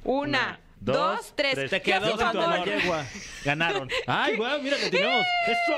[0.05, 1.55] Una, dos, dos, tres.
[1.55, 1.69] tres.
[1.71, 2.65] Te ¿Qué hace quedó con amor?
[2.65, 3.03] yegua.
[3.43, 3.89] Ganaron.
[4.07, 5.25] Ay, wow, mira que tenemos.
[5.47, 5.75] ¡Eso!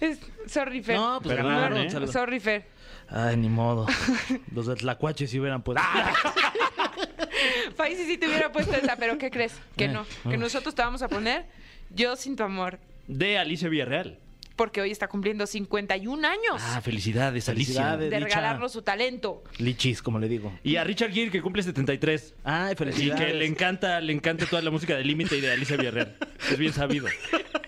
[0.00, 0.20] Es-
[0.52, 0.94] Sorry, Fer.
[0.96, 1.78] No, pues Perdón, ganaron.
[1.78, 1.90] ¿eh?
[1.90, 2.12] saludos.
[2.12, 2.66] Sorry, Fer.
[3.08, 3.86] Ay, ni modo.
[4.54, 5.82] Los de Tlacuache si hubieran puesto.
[7.76, 9.54] Faisy sí te hubiera puesto esa, pero ¿qué crees?
[9.76, 10.06] Que Eh, no.
[10.28, 11.46] Que nosotros te vamos a poner
[11.90, 12.78] Yo sin tu amor.
[13.08, 14.18] De Alicia Villarreal.
[14.56, 17.74] Porque hoy está cumpliendo 51 años Ah, felicidades, Alicia.
[17.74, 18.10] Felicidades.
[18.10, 18.28] de dicha.
[18.28, 19.42] regalarnos su talento.
[19.58, 20.52] Lichis, como le digo.
[20.62, 22.34] Y a Richard Gere, que cumple 73.
[22.44, 23.24] Ay, Y felicidades.
[23.26, 26.16] que le encanta, le encanta toda la música de Límite y de Alicia Villarreal.
[26.50, 27.06] Es bien sabido.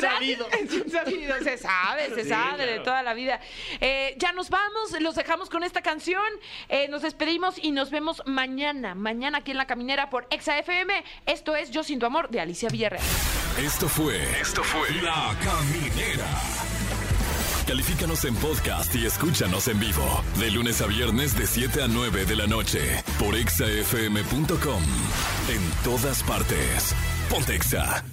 [0.00, 3.40] Bien sabido, se sabe, se Sí, sabe de toda la vida.
[3.80, 6.24] Eh, ya nos vamos, los dejamos con esta canción.
[6.68, 11.04] Eh, nos despedimos y nos vemos mañana, mañana aquí en La Caminera por Exa FM.
[11.26, 13.04] Esto es Yo sin tu amor de Alicia Villarreal.
[13.58, 14.22] Esto fue.
[14.40, 14.90] Esto fue.
[15.02, 16.26] La Caminera.
[17.66, 20.22] Califícanos en podcast y escúchanos en vivo.
[20.38, 23.02] De lunes a viernes, de 7 a 9 de la noche.
[23.18, 24.82] Por exafm.com.
[25.48, 26.94] En todas partes.
[27.30, 28.04] Pontexa.